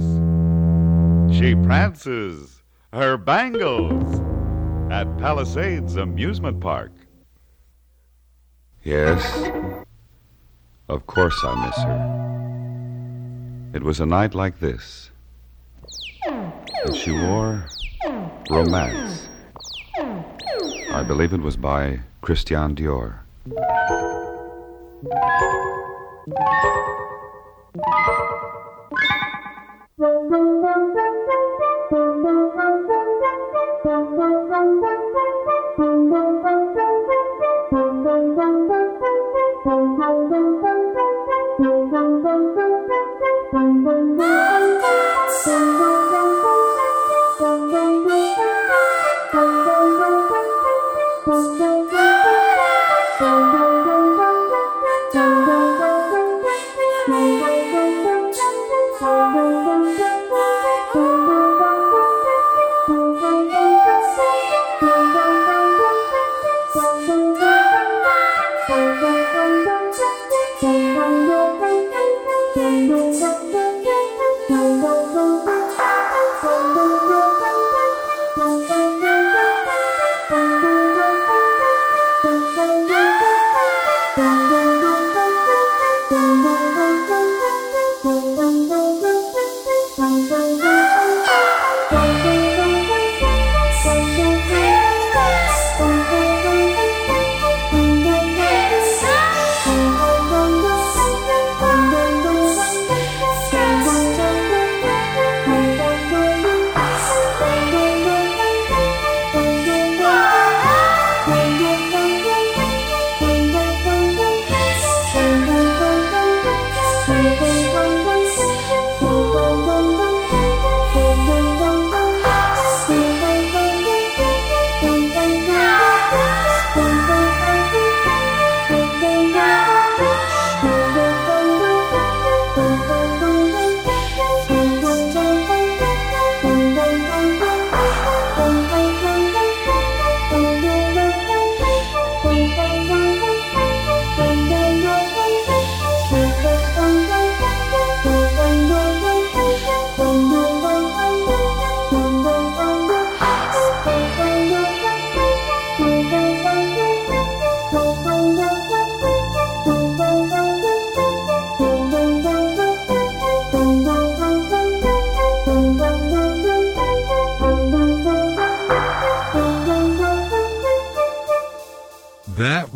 She 1.37 1.55
prances 1.55 2.63
her 2.93 3.17
bangles 3.17 4.21
at 4.89 5.17
Palisades 5.17 5.97
Amusement 5.97 6.61
Park. 6.61 6.93
Yes, 8.85 9.19
of 10.87 11.05
course 11.05 11.35
I 11.43 11.65
miss 11.65 11.77
her. 11.83 13.73
It 13.75 13.83
was 13.83 13.99
a 13.99 14.05
night 14.05 14.33
like 14.33 14.61
this 14.61 15.11
And 16.25 16.95
she 16.95 17.11
wore 17.11 17.65
Romance. 18.49 19.27
I 20.93 21.03
believe 21.05 21.33
it 21.33 21.41
was 21.41 21.57
by 21.57 21.99
Christian 22.21 22.73
Dior. 22.73 23.19
That 34.79 35.06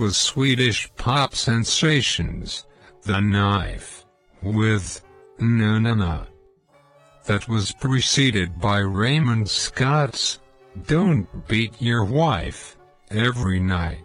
was 0.02 0.18
Swedish 0.18 0.89
pop 0.95 1.36
sensations, 1.36 2.66
The 3.04 3.20
Knife, 3.20 4.04
with 4.41 4.99
Na 5.38 5.78
Na 5.78 5.93
Na. 5.93 6.26
That 7.28 7.47
was 7.47 7.72
preceded 7.72 8.60
by 8.60 8.80
Raymond 8.80 9.47
Scott's 9.47 10.39
Don't 10.88 11.47
Beat 11.47 11.80
Your 11.80 12.04
Wife 12.04 12.78
Every 13.12 13.60
Night. 13.60 14.04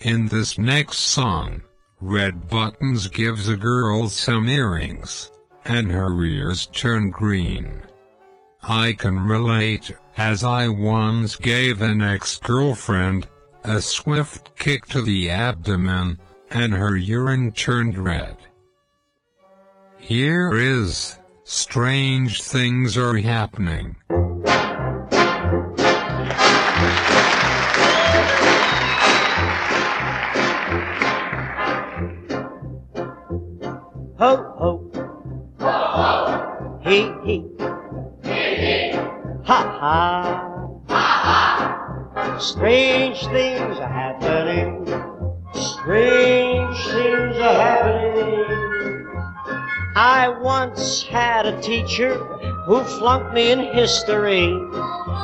In 0.00 0.28
this 0.28 0.56
next 0.56 0.96
song, 0.96 1.60
Red 2.00 2.48
Buttons 2.48 3.08
gives 3.08 3.50
a 3.50 3.58
girl 3.58 4.08
some 4.08 4.48
earrings, 4.48 5.30
and 5.66 5.92
her 5.92 6.24
ears 6.24 6.68
turn 6.72 7.10
green. 7.10 7.82
I 8.62 8.94
can 8.94 9.26
relate, 9.26 9.92
as 10.16 10.42
I 10.42 10.68
once 10.68 11.36
gave 11.36 11.82
an 11.82 12.00
ex-girlfriend 12.00 13.28
a 13.64 13.80
swift 13.80 14.56
kick 14.58 14.84
to 14.86 15.00
the 15.00 15.30
abdomen, 15.30 16.18
and 16.50 16.74
her 16.74 16.96
urine 16.96 17.50
turned 17.50 17.96
red. 17.96 18.36
Here 19.98 20.52
is 20.54 21.18
Strange 21.44 22.42
Things 22.42 22.98
Are 22.98 23.16
Happening. 23.16 23.96
Ho, 34.18 34.36
ho. 34.58 34.90
Ho, 35.58 35.70
ho. 35.98 36.34
Ha, 39.44 39.78
ha. 39.80 40.43
Strange 42.38 43.26
things 43.26 43.78
are 43.78 43.88
happening. 43.88 44.84
Strange 45.54 46.86
things 46.86 47.36
are 47.36 47.54
happening. 47.54 48.44
I 49.96 50.28
once 50.42 51.04
had 51.04 51.46
a 51.46 51.60
teacher 51.60 52.16
who 52.66 52.82
flunked 52.82 53.32
me 53.34 53.52
in 53.52 53.60
history. 53.60 54.48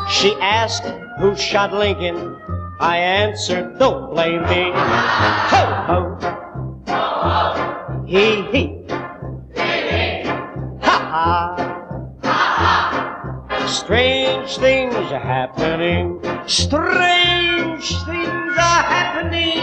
She 0.08 0.36
asked 0.40 0.84
who 1.18 1.34
shot 1.34 1.72
Lincoln. 1.72 2.36
I 2.78 2.98
answered, 2.98 3.78
don't 3.78 4.14
blame 4.14 4.42
me. 4.42 4.70
Ho, 5.50 6.16
ho. 6.86 8.04
He, 8.06 8.42
he. 8.52 8.84
Ha, 10.80 10.98
ha. 11.10 11.69
Strange 13.70 14.58
things 14.58 14.94
are 14.94 15.20
happening. 15.20 16.20
Strange 16.48 17.88
things 18.04 18.52
are 18.58 18.82
happening. 18.82 19.60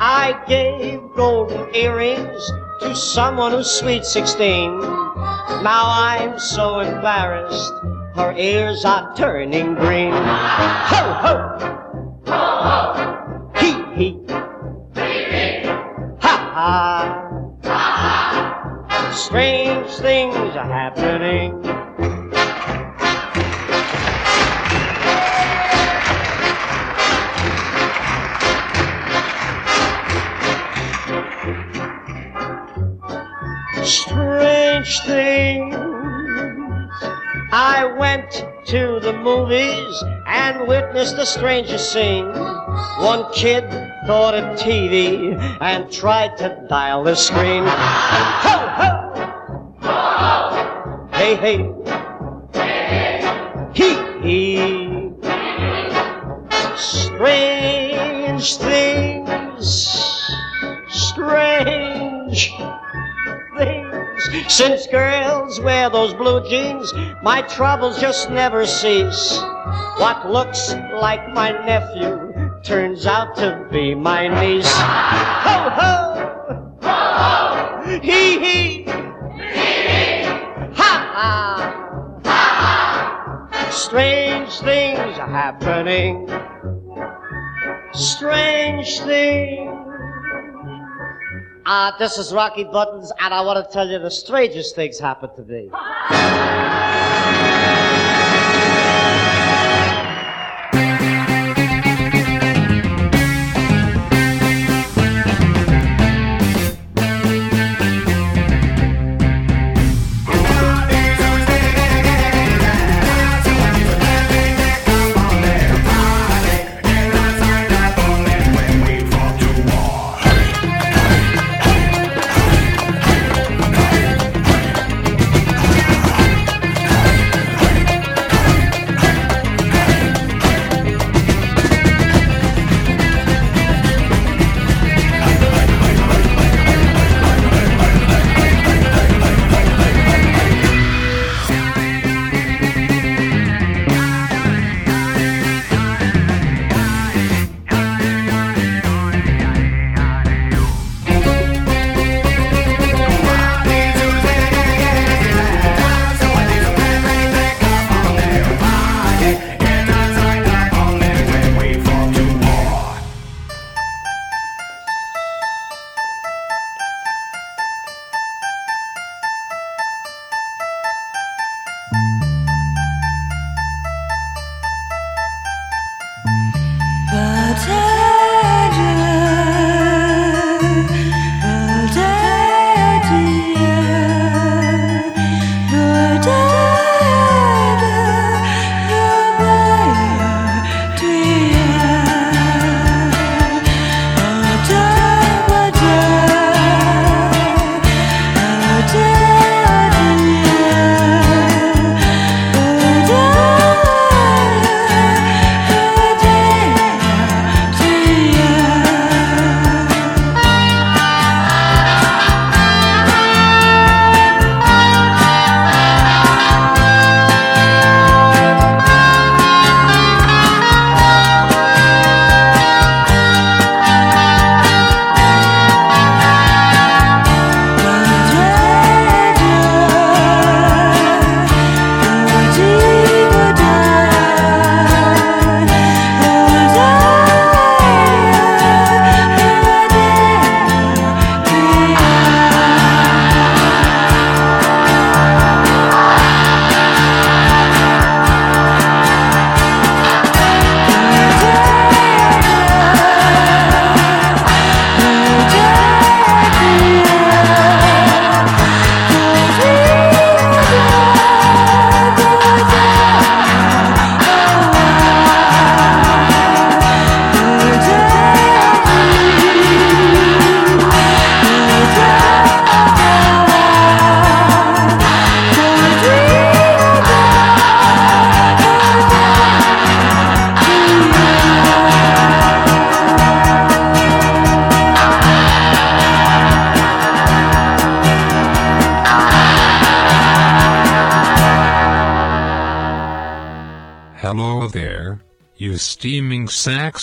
I 0.00 0.42
gave 0.48 1.00
golden 1.14 1.74
earrings 1.74 2.52
to 2.80 2.96
someone 2.96 3.52
who's 3.52 3.70
sweet 3.70 4.06
16. 4.06 4.80
Now 4.80 5.84
I'm 5.84 6.38
so 6.38 6.80
embarrassed. 6.80 7.72
Her 8.14 8.34
ears 8.36 8.86
are 8.86 9.14
turning 9.14 9.74
green. 9.74 10.12
Ho, 10.12 11.12
ho. 11.22 11.36
Ho, 12.26 12.56
ho. 12.62 13.52
He, 13.56 13.72
he. 13.94 14.18
Ha, 16.20 16.34
ha. 16.54 17.28
Strange 19.12 19.90
things 19.96 20.56
are 20.56 20.64
happening. 20.64 21.71
Witnessed 40.66 41.16
the 41.16 41.24
strangest 41.24 41.92
scene. 41.92 42.26
One 42.26 43.24
kid 43.32 43.68
thought 44.06 44.34
of 44.34 44.58
TV 44.58 45.36
and 45.60 45.90
tried 45.92 46.36
to 46.38 46.64
dial 46.68 47.04
the 47.04 47.14
screen. 47.14 47.64
Ho, 47.64 48.58
ho! 48.78 49.02
Hey, 51.12 51.34
hey. 51.36 51.68
He, 53.74 53.94
he. 54.22 55.12
Strange 56.76 58.56
things. 58.56 59.90
Strange 60.88 62.52
things. 63.56 64.52
Since 64.52 64.86
girls 64.88 65.60
wear 65.60 65.90
those 65.90 66.14
blue 66.14 66.46
jeans, 66.48 66.92
my 67.22 67.42
troubles 67.42 68.00
just 68.00 68.30
never 68.30 68.66
cease. 68.66 69.40
What 70.02 70.28
looks 70.28 70.74
like 71.00 71.32
my 71.32 71.52
nephew 71.64 72.34
turns 72.64 73.06
out 73.06 73.36
to 73.36 73.68
be 73.70 73.94
my 73.94 74.26
niece. 74.26 74.66
Ho, 74.66 75.70
ho! 75.70 75.94
Ho, 76.82 76.90
ho! 76.90 78.00
Hee, 78.00 78.40
hee! 78.40 78.82
Ha, 80.74 80.92
ha! 81.14 82.20
Ha, 82.24 83.48
ha! 83.52 83.70
Strange 83.70 84.50
things 84.58 85.18
are 85.20 85.30
happening. 85.30 86.28
Strange 87.92 88.98
things. 89.02 89.70
Ah, 91.64 91.94
this 92.00 92.18
is 92.18 92.32
Rocky 92.32 92.64
Buttons, 92.64 93.12
and 93.20 93.32
I 93.32 93.40
want 93.42 93.64
to 93.64 93.72
tell 93.72 93.88
you 93.88 94.00
the 94.00 94.10
strangest 94.10 94.74
things 94.74 94.98
happened 94.98 95.34
to 95.36 95.44
me. 95.44 95.70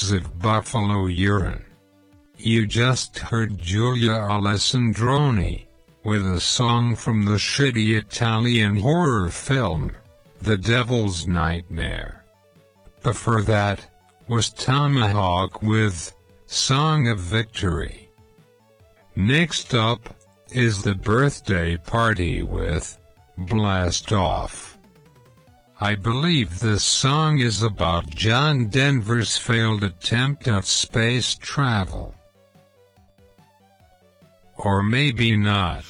Of 0.03 0.39
buffalo 0.39 1.07
urine. 1.07 1.65
You 2.37 2.65
just 2.65 3.19
heard 3.19 3.59
Giulia 3.59 4.11
Alessandroni 4.11 5.65
with 6.05 6.25
a 6.25 6.39
song 6.39 6.95
from 6.95 7.25
the 7.25 7.35
shitty 7.35 7.97
Italian 7.97 8.77
horror 8.77 9.29
film, 9.29 9.91
The 10.41 10.57
Devil's 10.57 11.27
Nightmare. 11.27 12.23
Before 13.03 13.41
that 13.41 13.85
was 14.29 14.49
Tomahawk 14.49 15.61
with 15.61 16.15
Song 16.47 17.09
of 17.09 17.19
Victory. 17.19 18.09
Next 19.17 19.75
up 19.75 20.15
is 20.51 20.81
the 20.81 20.95
birthday 20.95 21.75
party 21.75 22.41
with 22.41 22.97
Blast 23.37 24.13
Off. 24.13 24.78
I 25.81 25.95
believe 25.95 26.59
this 26.59 26.83
song 26.83 27.39
is 27.39 27.63
about 27.63 28.09
John 28.09 28.67
Denver's 28.67 29.37
failed 29.37 29.81
attempt 29.81 30.45
at 30.49 30.65
space 30.65 31.35
travel. 31.35 32.13
Or 34.57 34.83
maybe 34.83 35.37
not. 35.37 35.85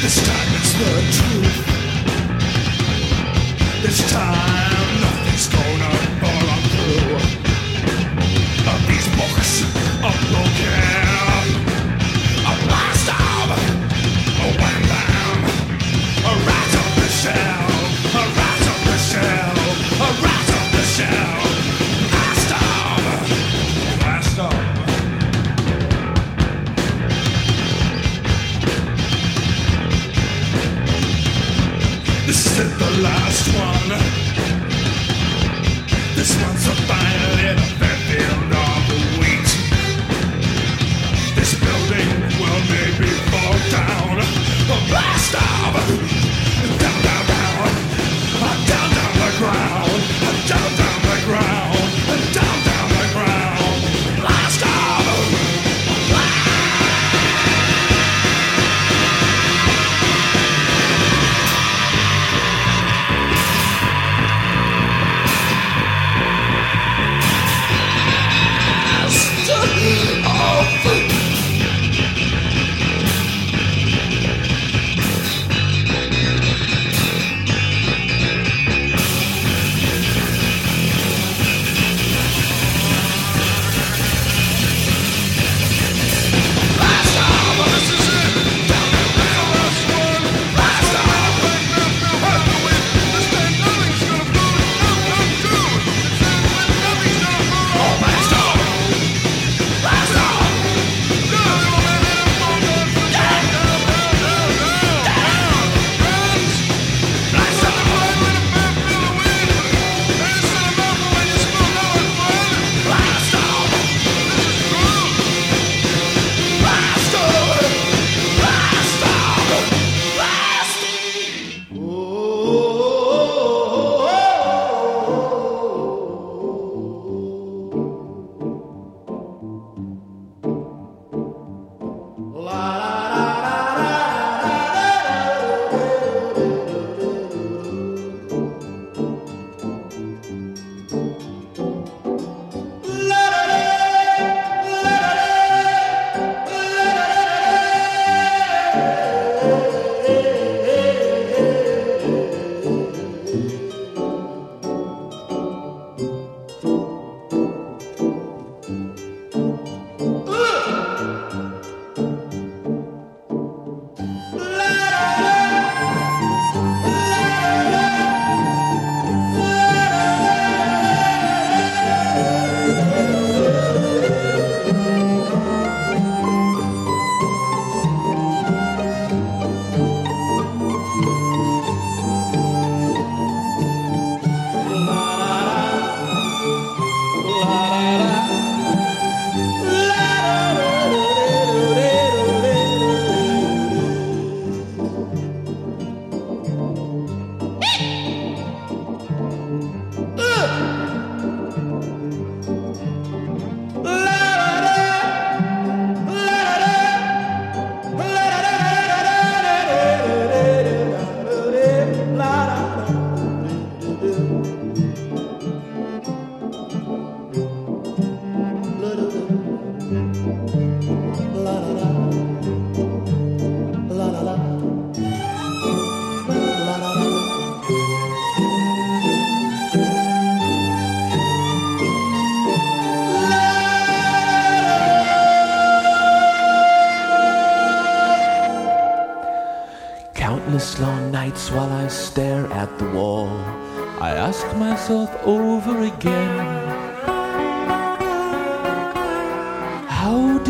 This 0.00 0.26
time 0.26 0.54
it's 0.56 0.72
the 0.72 0.92
truth. 1.12 1.66
This 3.82 4.10
time 4.10 4.49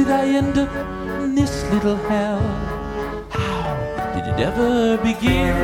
did 0.05 0.11
I 0.11 0.27
end 0.29 0.57
up 0.57 0.73
in 1.23 1.35
this 1.35 1.63
little 1.73 1.97
hell? 2.09 2.41
How 3.29 4.13
did 4.15 4.27
it 4.33 4.41
ever 4.41 4.97
begin? 4.97 5.55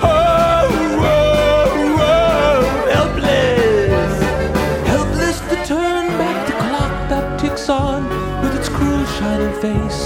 Oh, 0.00 0.68
oh, 1.02 1.24
oh, 2.12 2.62
helpless, 2.94 4.14
helpless 4.92 5.38
to 5.50 5.56
turn 5.66 6.06
back 6.20 6.46
the 6.46 6.52
clock 6.52 6.94
that 7.10 7.40
ticks 7.40 7.68
on 7.68 8.04
with 8.42 8.54
its 8.54 8.68
cruel 8.68 9.04
shining 9.16 9.54
face. 9.60 10.02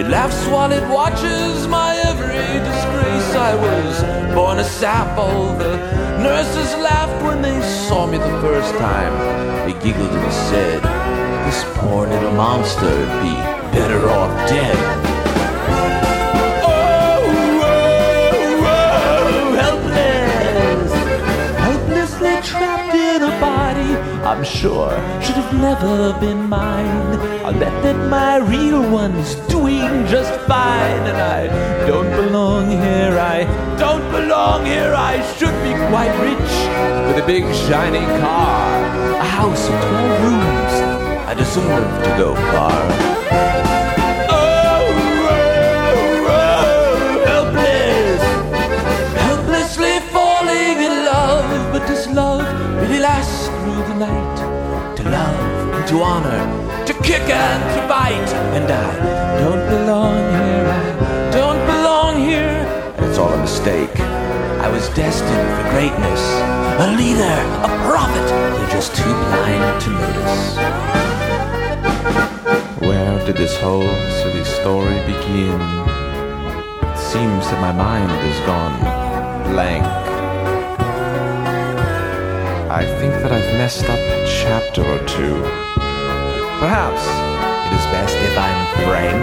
It 0.00 0.08
laughs 0.08 0.46
while 0.46 0.72
it 0.72 0.88
watches 0.88 1.68
my. 1.68 1.83
I 3.36 3.54
was 3.54 4.02
born 4.34 4.58
a 4.58 4.64
sap. 4.64 5.18
All 5.18 5.54
the 5.56 5.76
nurses 6.22 6.74
laughed 6.76 7.22
when 7.24 7.42
they 7.42 7.60
saw 7.88 8.06
me 8.06 8.18
the 8.18 8.40
first 8.40 8.72
time. 8.78 9.12
They 9.66 9.74
giggled 9.84 10.10
and 10.10 10.32
said, 10.32 10.82
"This 11.46 11.64
poor 11.74 12.06
little 12.06 12.32
monster 12.32 12.86
would 12.86 13.22
be 13.22 13.34
better 13.76 14.08
off 14.08 14.48
dead." 14.48 15.03
I'm 24.34 24.42
sure 24.42 24.90
should 25.22 25.36
have 25.36 25.54
never 25.54 26.12
been 26.18 26.48
mine. 26.48 27.20
I'll 27.46 27.52
bet 27.52 27.72
that 27.84 28.08
my 28.10 28.38
real 28.38 28.82
one 28.90 29.12
is 29.12 29.36
doing 29.46 30.06
just 30.06 30.32
fine, 30.48 31.06
and 31.06 31.16
I 31.16 31.46
don't 31.86 32.10
belong 32.10 32.68
here. 32.68 33.16
I 33.16 33.44
don't 33.78 34.10
belong 34.10 34.66
here. 34.66 34.92
I 34.92 35.22
should 35.36 35.54
be 35.62 35.72
quite 35.88 36.12
rich 36.18 36.52
with 37.06 37.22
a 37.22 37.26
big 37.28 37.44
shiny 37.54 38.04
car, 38.20 38.82
a 39.20 39.24
house 39.24 39.68
of 39.68 39.80
twelve 39.80 40.24
rooms. 40.24 40.74
I 41.30 41.34
deserve 41.34 42.02
to 42.02 42.10
go 42.18 42.34
far. 42.34 43.73
To 55.94 56.02
honor, 56.02 56.42
to 56.84 56.92
kick 57.04 57.22
and 57.30 57.62
to 57.74 57.86
bite. 57.86 58.32
And 58.56 58.66
I 58.68 59.38
don't 59.38 59.64
belong 59.70 60.16
here, 60.34 60.66
I 60.66 61.30
don't 61.30 61.64
belong 61.66 62.18
here. 62.18 62.56
And 62.96 63.06
it's 63.06 63.16
all 63.16 63.32
a 63.32 63.40
mistake. 63.40 63.96
I 64.66 64.68
was 64.68 64.88
destined 64.88 65.48
for 65.54 65.64
greatness, 65.70 66.22
a 66.82 66.86
leader, 66.98 67.38
a 67.62 67.70
prophet. 67.86 68.26
They're 68.26 68.70
just 68.70 68.96
too 68.96 69.14
blind 69.30 69.82
to 69.82 69.90
notice. 70.02 70.56
Where 72.80 73.24
did 73.24 73.36
this 73.36 73.56
whole 73.58 73.94
silly 74.18 74.42
story 74.42 74.98
begin? 75.06 75.60
It 76.90 76.98
seems 76.98 77.46
that 77.50 77.60
my 77.60 77.70
mind 77.70 78.10
has 78.10 78.40
gone 78.50 78.76
blank. 79.52 79.84
I 82.68 82.84
think 82.98 83.12
that 83.22 83.30
I've 83.30 83.52
messed 83.54 83.84
up 83.84 84.00
a 84.00 84.26
chapter 84.42 84.82
or 84.82 84.98
two. 85.06 85.73
Perhaps 86.64 87.04
it 87.66 87.72
is 87.76 87.86
best 87.92 88.16
if 88.16 88.38
I'm 88.38 88.60
frank. 88.86 89.20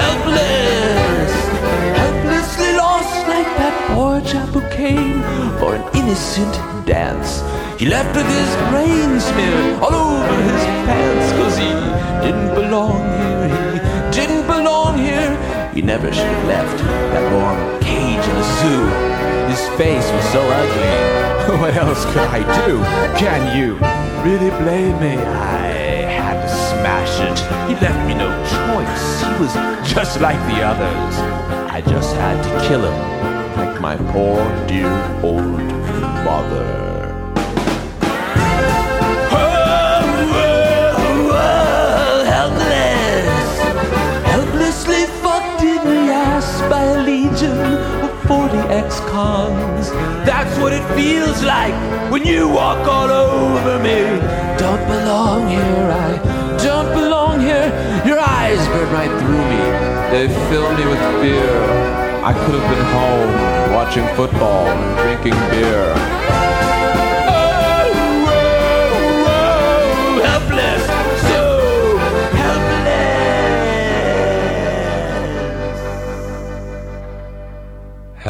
helpless, 0.00 1.32
helplessly 1.94 2.72
lost 2.74 3.28
like 3.28 3.50
that 3.60 3.74
poor 3.94 4.20
chap 4.22 4.48
who 4.48 4.62
came 4.70 5.22
for 5.60 5.76
an 5.76 5.84
innocent 5.94 6.54
dance. 6.86 7.44
He 7.78 7.86
left 7.86 8.16
with 8.16 8.26
his 8.26 8.50
brain 8.68 9.20
smeared 9.20 9.80
all 9.80 9.94
over 9.94 10.42
his 10.42 10.64
pants 10.88 11.32
cause 11.38 11.56
he 11.56 11.70
didn't 12.26 12.52
belong 12.56 12.98
here, 12.98 13.48
he 13.48 13.69
He 15.74 15.82
never 15.82 16.12
should 16.12 16.26
have 16.26 16.46
left 16.48 16.78
that 16.78 17.32
warm 17.32 17.80
cage 17.80 18.26
in 18.26 18.34
the 18.34 18.48
zoo. 18.58 18.82
His 19.48 19.62
face 19.78 20.10
was 20.12 20.24
so 20.32 20.42
ugly. 20.42 21.30
What 21.60 21.74
else 21.74 22.04
could 22.06 22.28
I 22.28 22.40
do? 22.66 22.78
Can 23.18 23.56
you 23.56 23.74
really 24.24 24.50
blame 24.62 25.00
me? 25.00 25.16
I 25.16 25.66
had 26.18 26.42
to 26.42 26.48
smash 26.48 27.20
it. 27.20 27.38
He 27.68 27.74
left 27.80 28.06
me 28.06 28.14
no 28.14 28.30
choice. 28.54 29.22
He 29.22 29.42
was 29.42 29.54
just 29.88 30.20
like 30.20 30.38
the 30.50 30.62
others. 30.62 31.14
I 31.70 31.80
just 31.80 32.14
had 32.16 32.42
to 32.44 32.68
kill 32.68 32.84
him, 32.84 33.56
like 33.56 33.80
my 33.80 33.96
poor 34.12 34.38
dear 34.66 34.92
old 35.22 35.60
mother. 36.24 36.89
Ex-cons. 48.70 49.90
That's 50.24 50.58
what 50.60 50.72
it 50.72 50.84
feels 50.94 51.42
like 51.42 51.74
when 52.10 52.24
you 52.24 52.48
walk 52.48 52.86
all 52.86 53.10
over 53.10 53.78
me. 53.82 54.00
Don't 54.58 54.84
belong 54.86 55.48
here, 55.48 55.86
I 56.06 56.56
don't 56.62 56.92
belong 56.94 57.40
here. 57.40 57.68
Your 58.06 58.20
eyes 58.20 58.60
burn 58.68 58.92
right 58.92 59.14
through 59.20 59.44
me, 59.52 59.62
they 60.12 60.26
fill 60.48 60.68
me 60.78 60.84
with 60.86 61.02
fear. 61.20 61.54
I 62.22 62.32
could 62.32 62.54
have 62.60 62.68
been 62.72 62.86
home 62.96 63.74
watching 63.74 64.06
football 64.14 64.66
and 64.66 64.82
drinking 64.98 65.38
beer. 65.50 66.39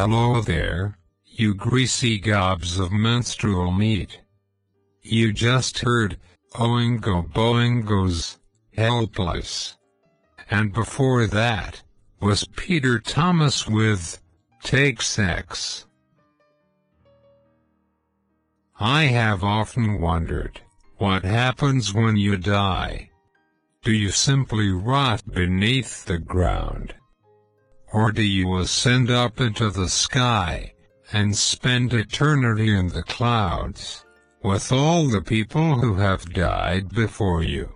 Hello 0.03 0.41
there, 0.41 0.97
you 1.25 1.53
greasy 1.53 2.17
gobs 2.17 2.79
of 2.79 2.91
menstrual 2.91 3.71
meat. 3.71 4.19
You 5.03 5.31
just 5.31 5.77
heard 5.77 6.17
Oingo 6.55 7.31
Boingo's 7.31 8.39
Helpless. 8.75 9.77
And 10.49 10.73
before 10.73 11.27
that 11.27 11.83
was 12.19 12.45
Peter 12.55 12.97
Thomas 12.97 13.67
with 13.67 14.19
Take 14.63 15.03
Sex. 15.03 15.85
I 18.79 19.03
have 19.03 19.43
often 19.43 20.01
wondered 20.01 20.61
what 20.97 21.23
happens 21.23 21.93
when 21.93 22.17
you 22.17 22.37
die. 22.37 23.11
Do 23.83 23.91
you 23.91 24.09
simply 24.09 24.71
rot 24.71 25.31
beneath 25.31 26.05
the 26.05 26.17
ground? 26.17 26.95
Or 27.93 28.11
do 28.11 28.23
you 28.23 28.57
ascend 28.57 29.09
up 29.11 29.41
into 29.41 29.69
the 29.69 29.89
sky 29.89 30.73
and 31.11 31.35
spend 31.35 31.93
eternity 31.93 32.73
in 32.73 32.89
the 32.89 33.03
clouds 33.03 34.05
with 34.43 34.71
all 34.71 35.07
the 35.07 35.21
people 35.21 35.79
who 35.79 35.95
have 35.95 36.33
died 36.33 36.89
before 36.89 37.43
you? 37.43 37.69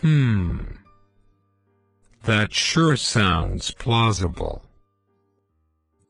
Hmm. 0.00 0.58
That 2.24 2.52
sure 2.52 2.96
sounds 2.96 3.70
plausible. 3.70 4.64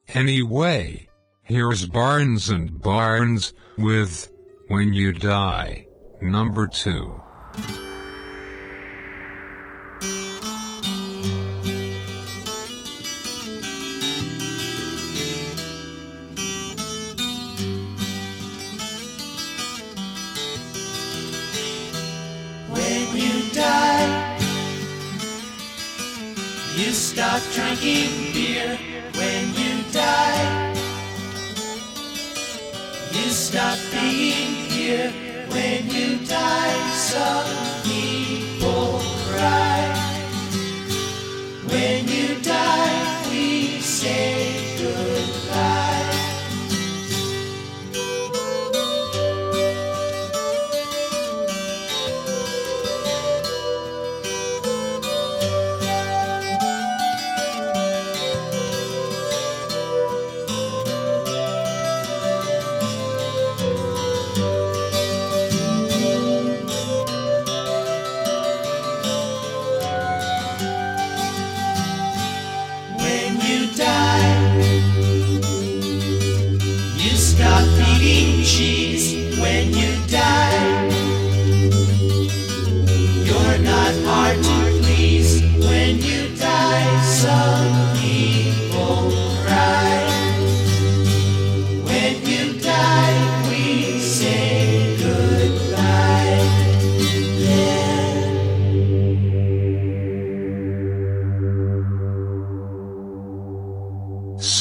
Anyway, 0.09 1.09
here's 1.43 1.87
Barnes 1.87 2.49
and 2.49 2.81
Barnes 2.81 3.53
with 3.77 4.33
When 4.69 4.95
You 4.95 5.13
Die, 5.13 5.87
number 6.21 6.67
two. 6.67 7.21
Drinking 27.55 28.33
beer. 28.33 28.79
When 29.15 29.45
you 29.55 29.75
die, 29.93 30.75
you 33.13 33.31
stop 33.31 33.79
being 33.93 34.55
here. 34.75 35.13
When 35.51 35.89
you 35.89 36.27
die, 36.27 36.91
some 37.11 37.47
people 37.85 39.01
cry. 39.29 39.83
When 41.71 42.09
you 42.09 42.43
die, 42.43 43.29
we 43.31 43.79
say 43.81 44.44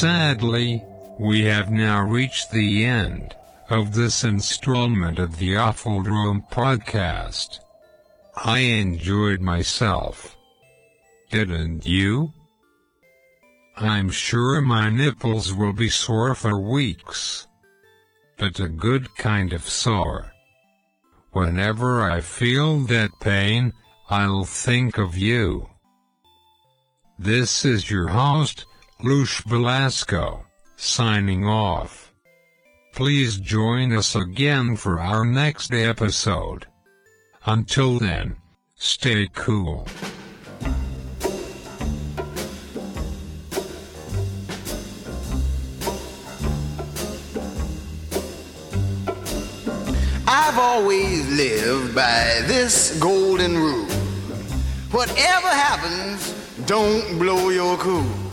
Sadly, 0.04 0.84
we 1.18 1.44
have 1.44 1.70
now 1.70 2.02
reached 2.02 2.50
the 2.50 2.84
end 2.84 3.34
of 3.70 3.94
this 3.94 4.22
installment 4.22 5.18
of 5.18 5.38
the 5.38 5.54
Offaldrome 5.54 6.46
podcast. 6.50 7.60
I 8.36 8.58
enjoyed 8.58 9.40
myself. 9.40 10.36
Didn't 11.30 11.86
you? 11.86 12.34
I'm 13.78 14.10
sure 14.10 14.60
my 14.60 14.90
nipples 14.90 15.54
will 15.54 15.72
be 15.72 15.88
sore 15.88 16.34
for 16.34 16.60
weeks. 16.60 17.46
But 18.36 18.60
a 18.60 18.68
good 18.68 19.16
kind 19.16 19.54
of 19.54 19.66
sore. 19.66 20.32
Whenever 21.32 22.02
I 22.02 22.20
feel 22.20 22.80
that 22.80 23.20
pain, 23.20 23.72
I'll 24.10 24.44
think 24.44 24.98
of 24.98 25.16
you. 25.16 25.70
This 27.18 27.64
is 27.64 27.90
your 27.90 28.08
host, 28.08 28.66
Lush 29.06 29.42
Velasco, 29.42 30.46
signing 30.76 31.46
off. 31.46 32.14
Please 32.94 33.36
join 33.36 33.92
us 33.92 34.14
again 34.14 34.76
for 34.76 34.98
our 34.98 35.26
next 35.26 35.74
episode. 35.74 36.64
Until 37.44 37.98
then, 37.98 38.36
stay 38.76 39.28
cool. 39.34 39.86
I've 50.26 50.58
always 50.58 51.28
lived 51.36 51.94
by 51.94 52.40
this 52.46 52.98
golden 52.98 53.58
rule. 53.58 53.84
Whatever 54.92 55.48
happens, 55.48 56.32
don't 56.64 57.18
blow 57.18 57.50
your 57.50 57.76
cool. 57.76 58.23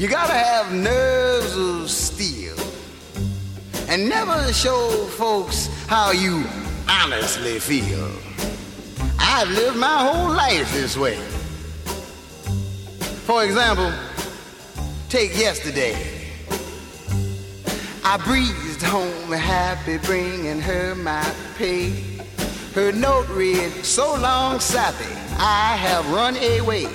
You 0.00 0.08
gotta 0.08 0.32
have 0.32 0.72
nerves 0.72 1.54
of 1.58 1.90
steel 1.90 2.56
and 3.86 4.08
never 4.08 4.50
show 4.50 4.88
folks 5.18 5.68
how 5.88 6.10
you 6.10 6.42
honestly 6.88 7.58
feel. 7.58 8.10
I've 9.18 9.50
lived 9.50 9.76
my 9.76 9.98
whole 9.98 10.30
life 10.30 10.72
this 10.72 10.96
way. 10.96 11.16
For 13.26 13.44
example, 13.44 13.92
take 15.10 15.36
yesterday. 15.38 15.94
I 18.02 18.16
breezed 18.24 18.80
home 18.80 19.32
happy, 19.32 19.98
bringing 19.98 20.62
her 20.62 20.94
my 20.94 21.30
pay. 21.58 21.90
Her 22.74 22.90
note 22.90 23.28
read, 23.28 23.70
so 23.84 24.14
long, 24.14 24.60
sappy, 24.60 25.12
I 25.36 25.76
have 25.76 26.10
run 26.10 26.36
away. 26.38 26.88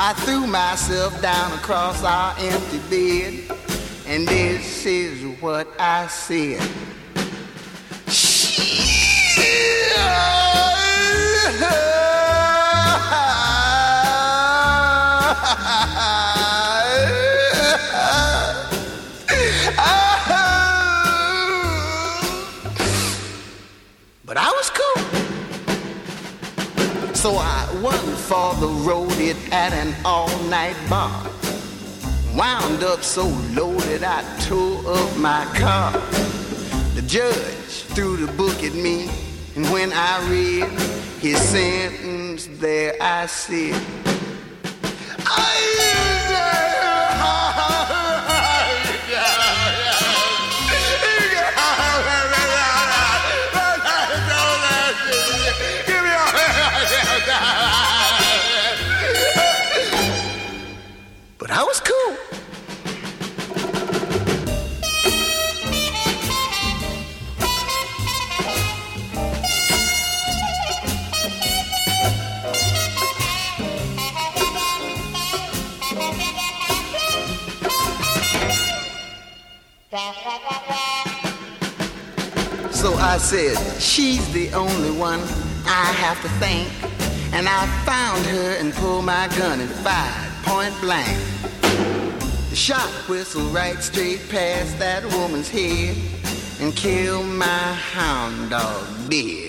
I 0.00 0.12
threw 0.12 0.46
myself 0.46 1.20
down 1.20 1.50
across 1.54 2.04
our 2.04 2.32
empty 2.38 2.78
bed, 2.88 3.58
and 4.06 4.28
this 4.28 4.86
is 4.86 5.24
what 5.40 5.66
I 5.76 6.06
said. 6.06 6.62
But 11.60 11.87
So 27.18 27.34
I 27.34 27.68
won 27.82 27.98
for 28.14 28.54
the 28.60 28.68
road 28.68 29.10
it 29.18 29.36
at 29.52 29.72
an 29.72 29.92
all-night 30.04 30.76
bar. 30.88 31.26
Wound 32.36 32.84
up 32.84 33.02
so 33.02 33.26
loaded 33.54 34.04
I 34.04 34.22
tore 34.42 34.86
up 34.86 35.16
my 35.16 35.44
car. 35.56 35.90
The 36.94 37.02
judge 37.08 37.82
threw 37.92 38.18
the 38.24 38.32
book 38.34 38.62
at 38.62 38.72
me, 38.72 39.10
and 39.56 39.66
when 39.72 39.92
I 39.92 40.30
read 40.30 40.70
his 41.18 41.40
sentence, 41.40 42.46
there 42.60 42.94
I 43.00 43.26
sit. 43.26 43.74
Said, 83.18 83.58
she's 83.78 84.32
the 84.32 84.50
only 84.54 84.90
one 84.90 85.20
I 85.66 85.92
have 86.00 86.22
to 86.22 86.28
thank. 86.40 86.68
And 87.34 87.46
I 87.46 87.66
found 87.84 88.24
her 88.24 88.56
and 88.58 88.72
pulled 88.72 89.04
my 89.04 89.28
gun 89.36 89.60
and 89.60 89.68
fired 89.68 90.32
point 90.44 90.74
blank. 90.80 91.18
The 92.48 92.56
shot 92.56 92.88
whistled 93.06 93.52
right 93.52 93.82
straight 93.82 94.26
past 94.30 94.78
that 94.78 95.04
woman's 95.04 95.50
head 95.50 95.94
and 96.60 96.74
killed 96.74 97.26
my 97.26 97.44
hound 97.44 98.48
dog 98.48 98.86
dead. 99.10 99.47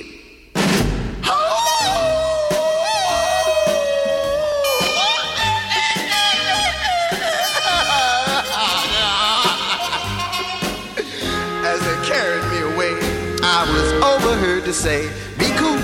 To 14.69 14.75
say, 14.75 15.09
Be 15.39 15.47
cool, 15.57 15.79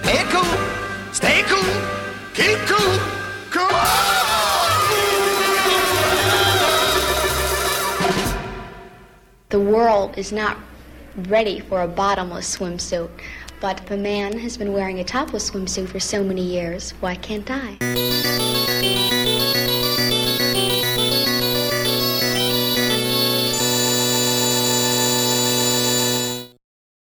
play 0.00 0.24
cool, 0.30 1.12
stay 1.12 1.42
cool, 1.42 1.62
keep 2.32 2.58
cool, 2.66 2.98
come 3.50 3.68
The 9.50 9.60
world 9.60 10.16
is 10.16 10.32
not 10.32 10.56
ready 11.28 11.60
for 11.60 11.82
a 11.82 11.88
bottomless 11.88 12.56
swimsuit, 12.56 13.10
but 13.60 13.80
if 13.80 13.90
a 13.90 13.98
man 13.98 14.38
has 14.38 14.56
been 14.56 14.72
wearing 14.72 15.00
a 15.00 15.04
topless 15.04 15.50
swimsuit 15.50 15.88
for 15.88 16.00
so 16.00 16.24
many 16.24 16.42
years, 16.42 16.92
why 17.00 17.16
can't 17.16 17.50
I? 17.50 19.15